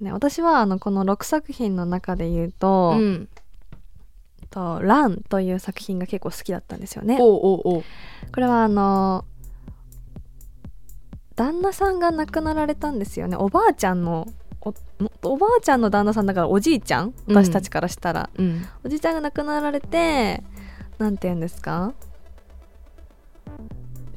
[0.00, 3.28] ね、私はあのこの6作品の中で言うとうん
[4.50, 7.18] 「とラン」という作品が結構好きだったんですよね。
[7.18, 7.82] こ
[8.36, 9.24] れはあの
[11.34, 13.36] 旦那さんが亡くなられたんですよね。
[13.36, 14.26] おばあちゃんの
[15.22, 17.14] おおばあちゃんの旦那さんだからおじいちゃん？
[17.28, 17.36] うん。
[17.36, 18.66] 私たちからしたら、うん。
[18.84, 20.42] おじいちゃんが亡くなられて
[20.98, 21.92] なんて言うんですか？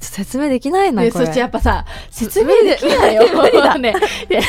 [0.06, 1.12] 説明できないなこれ。
[1.12, 3.78] でそしてやっぱさ説明できないよ 無理だ。
[3.78, 3.94] ね
[4.30, 4.42] いや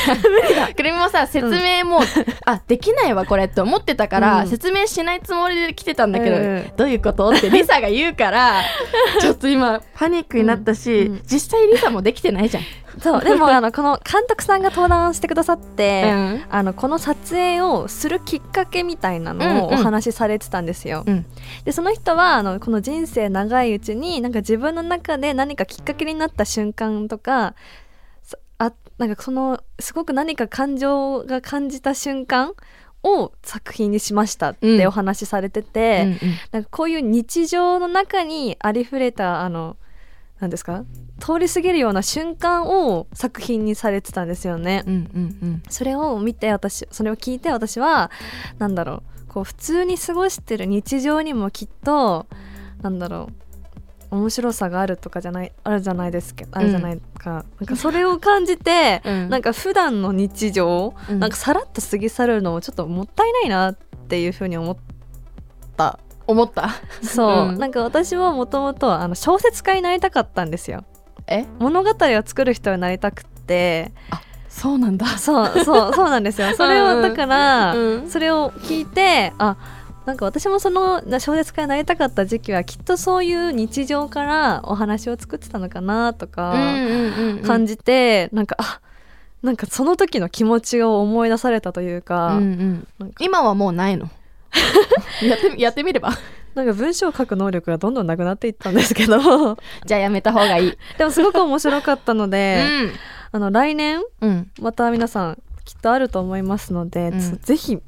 [0.75, 2.01] くるみもさ説明も、
[2.45, 4.47] あできないわこれって思ってたから、うん。
[4.47, 6.71] 説明しないつもりで来てたんだけど、うん。
[6.75, 7.29] どういうこと？
[7.29, 8.61] ってリサが言うから
[9.21, 12.63] ちょっと今パニックになったし、実際リサもできてないじゃん。
[12.99, 16.43] そうでもあのこの監督さんが登壇してくださって、うん。
[16.49, 21.03] あのこの撮影をするきっかけみたいなのをお話しされてたんですよ。
[21.05, 21.25] うん。
[21.65, 27.55] でその人はあのこの人生長いうちになんか自分の中で何かきっかけになった瞬間とか
[28.21, 32.53] そあなんかそのすごく何か感情が感じた瞬間
[33.03, 34.87] を作品にしましたってうん。
[34.87, 36.35] お話しされてて、うんうん。
[36.51, 39.77] なんかこういう日常の中にありふれたあの
[40.39, 40.85] 何ですか
[41.19, 44.83] 通り過ぎるような瞬間を作品にされてたんですよね。
[44.87, 45.63] うんうん。
[45.69, 48.09] それを見て私それを聞いて私は
[48.57, 52.27] なんだろうこう普通に過ごしてる日常にもきっと
[52.81, 53.42] なんだろう
[54.13, 59.29] 面白さがあるとかじゃないあるじゃないですかあるじゃないか、なんかそれを感じて、うん。
[59.29, 61.19] なんか普段の日常、うん。
[61.19, 63.75] なんかさらっと過ぎ去るのもちょっともったいないなっ
[64.07, 64.77] ていうふうに思っ
[65.77, 65.99] た。
[66.27, 66.69] 思った？
[67.01, 67.57] そう、うん。
[67.59, 70.83] なんか私はもともとあの小説家になりたかったんですよ。
[71.27, 71.45] え？
[71.59, 73.91] 物語を作る人になりたくって。
[74.47, 75.07] そうなんだ。
[75.17, 76.55] そうそうそうなんですよ。
[76.55, 76.85] そ れうん。
[76.85, 78.09] うんをだから、うん。
[78.09, 79.57] それを聞いてあ
[80.05, 86.53] なんか私もそのな小説家になりたかった時期はきっとそういう日常からお話を作ってたのかなとか
[87.45, 88.81] 感じて、なんかあ
[89.43, 93.11] なんかその時の気持ちを思い出されたというか,、うんうん。
[93.11, 93.15] か。
[93.19, 94.09] 今はもうないの？
[95.21, 96.11] やってみやってみれば。
[96.55, 99.57] なんか文章を書く能力がどんどんなくなっていったんですけど。
[99.85, 100.77] じゃあやめた方がいい。
[100.97, 102.63] でもすごく面白かったので、
[103.31, 104.29] あの来年うん。
[104.29, 107.19] うんまた皆さんきっとあると思いますので、うん。
[107.19, 107.79] つぜひ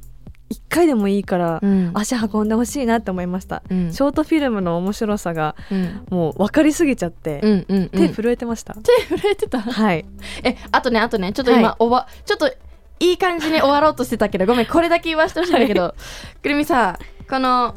[0.50, 1.92] 一回でもいいからうん。
[1.96, 3.92] 足運んでほしいなって思いました、うん。
[3.92, 6.06] ショートフィルムの面白さがうん。
[6.10, 7.90] もう分かりすぎちゃって、うんうんうん。
[7.90, 9.60] 手震えてました、手震えてた？
[9.60, 10.06] はい。
[10.44, 11.34] えあとねあとね。
[11.34, 11.76] ちょっと今、はい。
[11.80, 12.54] おばちょっと
[13.00, 15.96] いい感じに終わろうとしてたけどごめんこれだけ言わせてほしいんだけど、
[16.42, 17.76] くるみさこの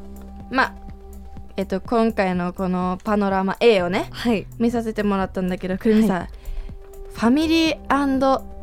[0.50, 0.74] まあ
[1.56, 4.46] えっと今回のこのパノラマ A をねはい。
[4.58, 6.28] 見させてもらったんだけどくるみさ、
[7.14, 7.78] ファミリー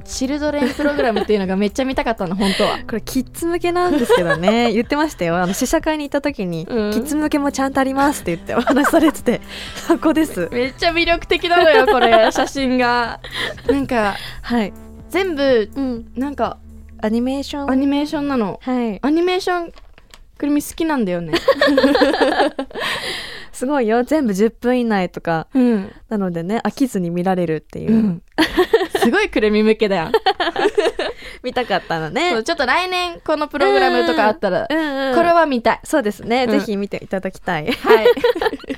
[0.06, 2.80] チルドレンプログラムっていうのがめっちゃ見たかったの 本当は。
[2.88, 4.72] これキッズ向けなんですけどね。
[4.74, 5.38] 言ってましたよ。
[5.38, 6.92] あの試写会に行った時に、うん。
[6.92, 9.42] キッズ向けもちゃんとありますって言ってお話しされてて
[9.76, 10.48] そこです。
[10.52, 13.20] めっちゃ魅力的なのよこれ写真が。
[13.68, 14.74] なんかはい、
[15.10, 16.58] 全部うん、なんか
[17.02, 17.72] アニメーション？
[17.72, 18.60] アニメーションなの。
[18.64, 19.00] はい。
[19.02, 19.74] アニメーション
[20.38, 21.34] くるみ好きなんだよね。
[23.52, 24.04] すごいよ。
[24.04, 25.92] 全部10分以内とかうん。
[26.10, 28.22] なのでね飽きずに見られるっていう、うん、
[29.06, 30.12] すごいくるみ向けだよ、
[31.44, 35.80] 見たかったのそねうちょっと来年このプログラムとかあったら、うんうんこれは見たい。
[35.84, 36.52] そうですね、うん。
[36.52, 37.72] ぜひ見ていただきたい。
[37.72, 38.08] はい。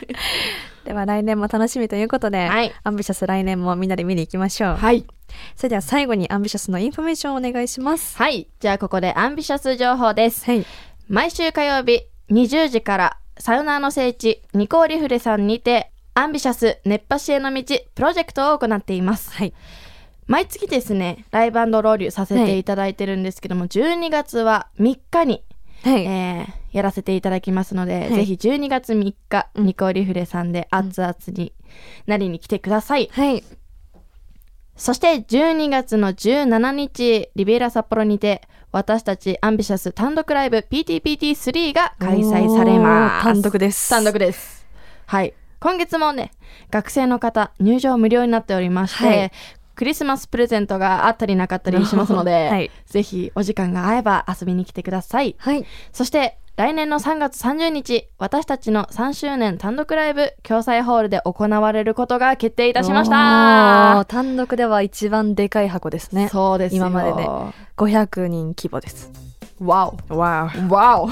[0.85, 2.71] では来年も楽しみということで、はい。
[2.83, 5.05] アンビシャス来年もみんなで見に行きましょう、はい。
[5.55, 8.17] それでは最後にアンビシャスのインフォメーションをお願いします。
[8.17, 8.47] はい。
[8.59, 10.45] じゃあここでアンビシャス情報です。
[10.45, 10.65] はい。
[11.09, 17.63] 毎週火曜日20時からサウナーの聖地ニコーリフレさんにてアンビシャス熱波師への道
[17.95, 19.31] プロジェクトを行っています。
[19.33, 19.53] はい
[20.27, 25.43] 毎月ですねライブローリューさせていただいてるんですけども、12月は3日に、
[25.83, 28.13] はい、えーやらせていただきますので、い。
[28.13, 29.65] ぜひ12月3日、うん。
[29.65, 31.53] ニコーリフレさんで熱々に
[32.05, 33.43] なりに来てください、はい。
[34.75, 43.23] そして12月の17日リベイラ札幌にて私たちアンビシャス単独ライブ PTPT3 が開催されます。
[43.23, 43.89] 単独です。
[43.89, 44.67] 単独です。
[45.07, 45.33] はい。
[45.59, 46.31] 今月もね
[46.69, 49.31] 学生の方入場無料になっておりまして、はい
[49.77, 52.71] クリスマスプレゼントがあったりなかったりしますので、 はい。
[52.87, 55.35] ぜひお時間が合えば遊びに来てください。
[55.37, 55.65] はい。
[55.93, 64.03] そして来年の3月30日私たちの3周年単独ライブ共催ホールで行われることが決定いたしました。
[64.05, 66.27] 単独では一番でかい箱ですね。
[66.29, 66.87] そうですよ。
[66.87, 67.29] 今までで
[67.77, 69.11] 500人規模です。
[69.59, 71.09] わおわわお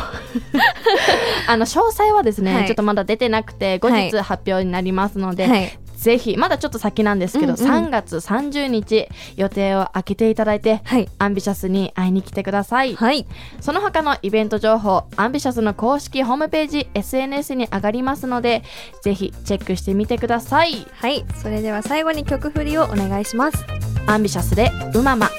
[1.47, 2.65] あの詳細はですね、はい。
[2.65, 4.09] ちょっとまだ出てなくて後はい。
[4.09, 7.69] 日発表になりますので、はいぜひまだちょっと先なんですけど、うんうん。
[7.69, 11.09] 3月30日予定を空けていただいてはい。
[11.19, 13.25] アンビシャスに会いに来てください、はい。
[13.61, 18.63] その他のイベント情報アンビシャスの公式ホームページ SNS に上がりますので
[19.01, 20.87] ぜひチェックしてみてください。
[20.93, 21.25] はい。
[21.35, 23.65] それでは最後に曲振りをお願いします。
[24.07, 25.29] アンビシャスでうまま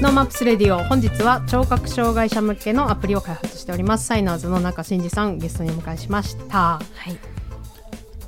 [0.00, 4.06] ノーマップスレディオ本日は聴覚障害者向けのアプリを開発しております。
[4.06, 6.78] サイナーズの中真二さんゲストにお迎えしました。
[6.78, 6.80] は
[7.10, 7.18] い。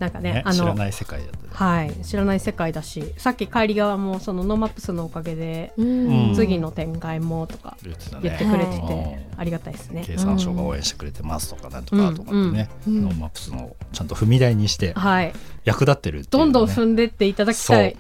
[0.01, 1.93] なんかねねあの知らない世界だったはい。
[2.03, 6.35] 知らない世界だしさっき帰り側もそのノーマップスのおかげで、うん。
[6.35, 10.03] 次の展開もとか言ってくれてて、はいありがたいですね。
[10.05, 11.85] 経産省が応援してくれてますとかなん。
[11.85, 13.03] とかとかってね、うん。
[13.05, 15.33] ノーマップスのちゃんと踏み台にしてはい。
[15.65, 17.97] 役立ってるね、どんどん踏んでっていただきたい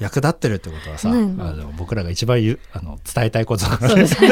[0.00, 3.64] 役立ってるってことはさ、うんあの僕らが一番言うあの伝えたいこと。
[3.64, 4.28] だからそうですね。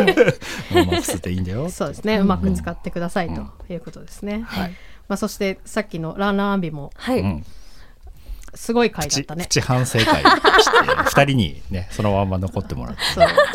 [0.72, 1.68] ノーマップスっていいんだよ。
[1.70, 2.18] そうですね。
[2.18, 4.70] うまく使ってくださいということですね、はい、
[5.08, 7.44] まあ、そしてさっきのランランアンビもはい、うん、
[8.54, 9.44] すごい回だ口ったね。
[9.44, 10.04] 口反省会。
[10.04, 10.22] し て
[11.04, 13.00] 二人にねそのまま残ってもらって。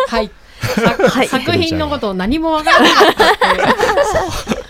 [0.07, 0.31] はい、
[0.61, 1.27] さはい。
[1.27, 4.65] 作品のことを何もわからなかったっていう。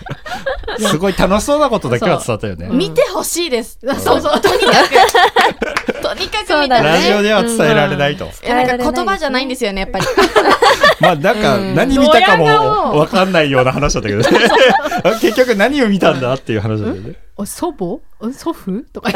[0.79, 4.41] すごい楽しそうなことだけは伝わったよね、見てほしいです、そうそう。
[4.41, 6.89] とにかくとにかくそうだね。
[6.89, 10.05] ラジオでは伝えられないと、えなんか言葉じゃないんですよねやっぱり。
[10.99, 14.27] まあなんか何見たかもわかんないような話だったけどね。
[15.21, 17.15] 結局何を見たんだっていう話だったよね。
[17.37, 17.99] お祖母？
[18.19, 18.83] お祖父？
[18.93, 19.11] とか。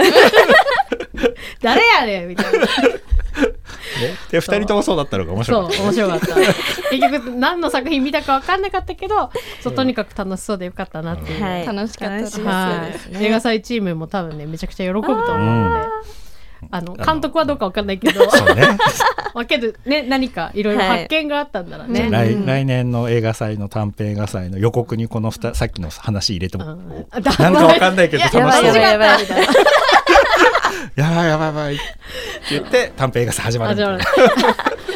[1.61, 2.59] 誰やねんみたいな。
[2.59, 2.65] ね。
[4.31, 5.83] で二人ともそうだったのが面白かった。
[5.83, 6.35] 面白かった。
[6.35, 9.31] 結局何の作品見たか分かんなかったけど
[9.61, 11.65] そうとにかく楽しそうでよかったなっていう、はい。
[11.65, 13.25] 楽しかったですね。
[13.25, 15.87] 映画祭チームも多分ねめちゃくちゃ喜ぶと思うので
[16.71, 18.29] あの監督はどうか分かんないけど。
[18.29, 18.77] そうね。
[19.33, 22.45] まあけどね何かいろいろ発見があったんだらね、来うん。
[22.45, 28.73] 来年の映画祭の短編映画祭の予告にこのふたさっきの話入れても、うんなんかわかんないけど楽しそう
[30.95, 31.27] やばいやばいやばい。
[31.27, 31.79] やばいやばいやばい
[32.49, 33.97] 言って短編映画祭始まる内容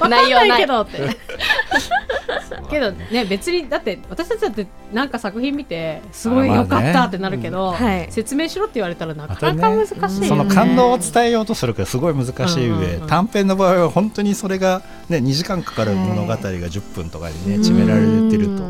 [0.09, 0.21] な。
[0.21, 0.99] い ないけどって。
[2.69, 6.87] けどね別にだって私たちだってなんか作品見てすごいあまあね。
[6.87, 8.07] 良かったってなるけど、はい。
[8.11, 10.27] 説明しろって言われたらなかなか難しいよね。
[10.27, 13.07] その感動を伝えようとするからすごい難しい上、うんうんうん。
[13.07, 18.63] 短編の場合は本当にそれが、ね、2時間かかる物語が10分とかにね決められてると。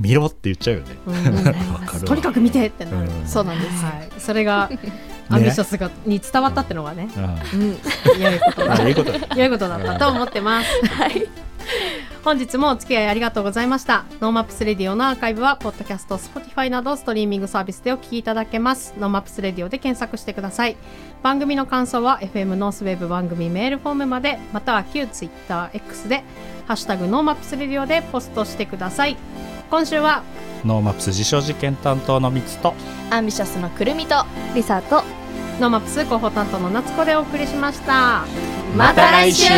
[0.00, 0.96] 見ろって言っちゃうよね。
[1.06, 1.14] うん。
[1.74, 2.00] わかるわ。
[2.06, 3.26] とにかく見てってなる、うん。
[3.26, 3.84] そうなんです。
[3.84, 4.70] はい、それが
[5.30, 7.08] アンビシャスがに伝わったってのがね
[7.54, 10.86] うんうん良いことだあいいことだ良いことだったと思ってます。
[10.86, 11.28] はい。
[12.24, 14.04] 本日もお付き合いありがとうございました。
[14.20, 18.94] ノーマップスレディオのアーカイブは、ポッドキャスト、Spotify などストリーミングサービスでお聞きいただけます。
[18.98, 20.76] ノーマップスレディオで検索してください。
[21.22, 26.24] 番組の感想は、FM ノースウェブ番組メールフォームまで、または旧 TwitterX で、
[26.66, 29.16] ハッシュタグノーマップスレディオでポストしてください。
[29.70, 30.22] 今週は、
[30.64, 32.74] ノーマップス実証実験担当のミツと
[33.10, 35.02] アンビシャスのくるみとリサと
[35.60, 38.24] ノーマップス広報担当の夏子でお送りしました。
[38.74, 39.52] また来週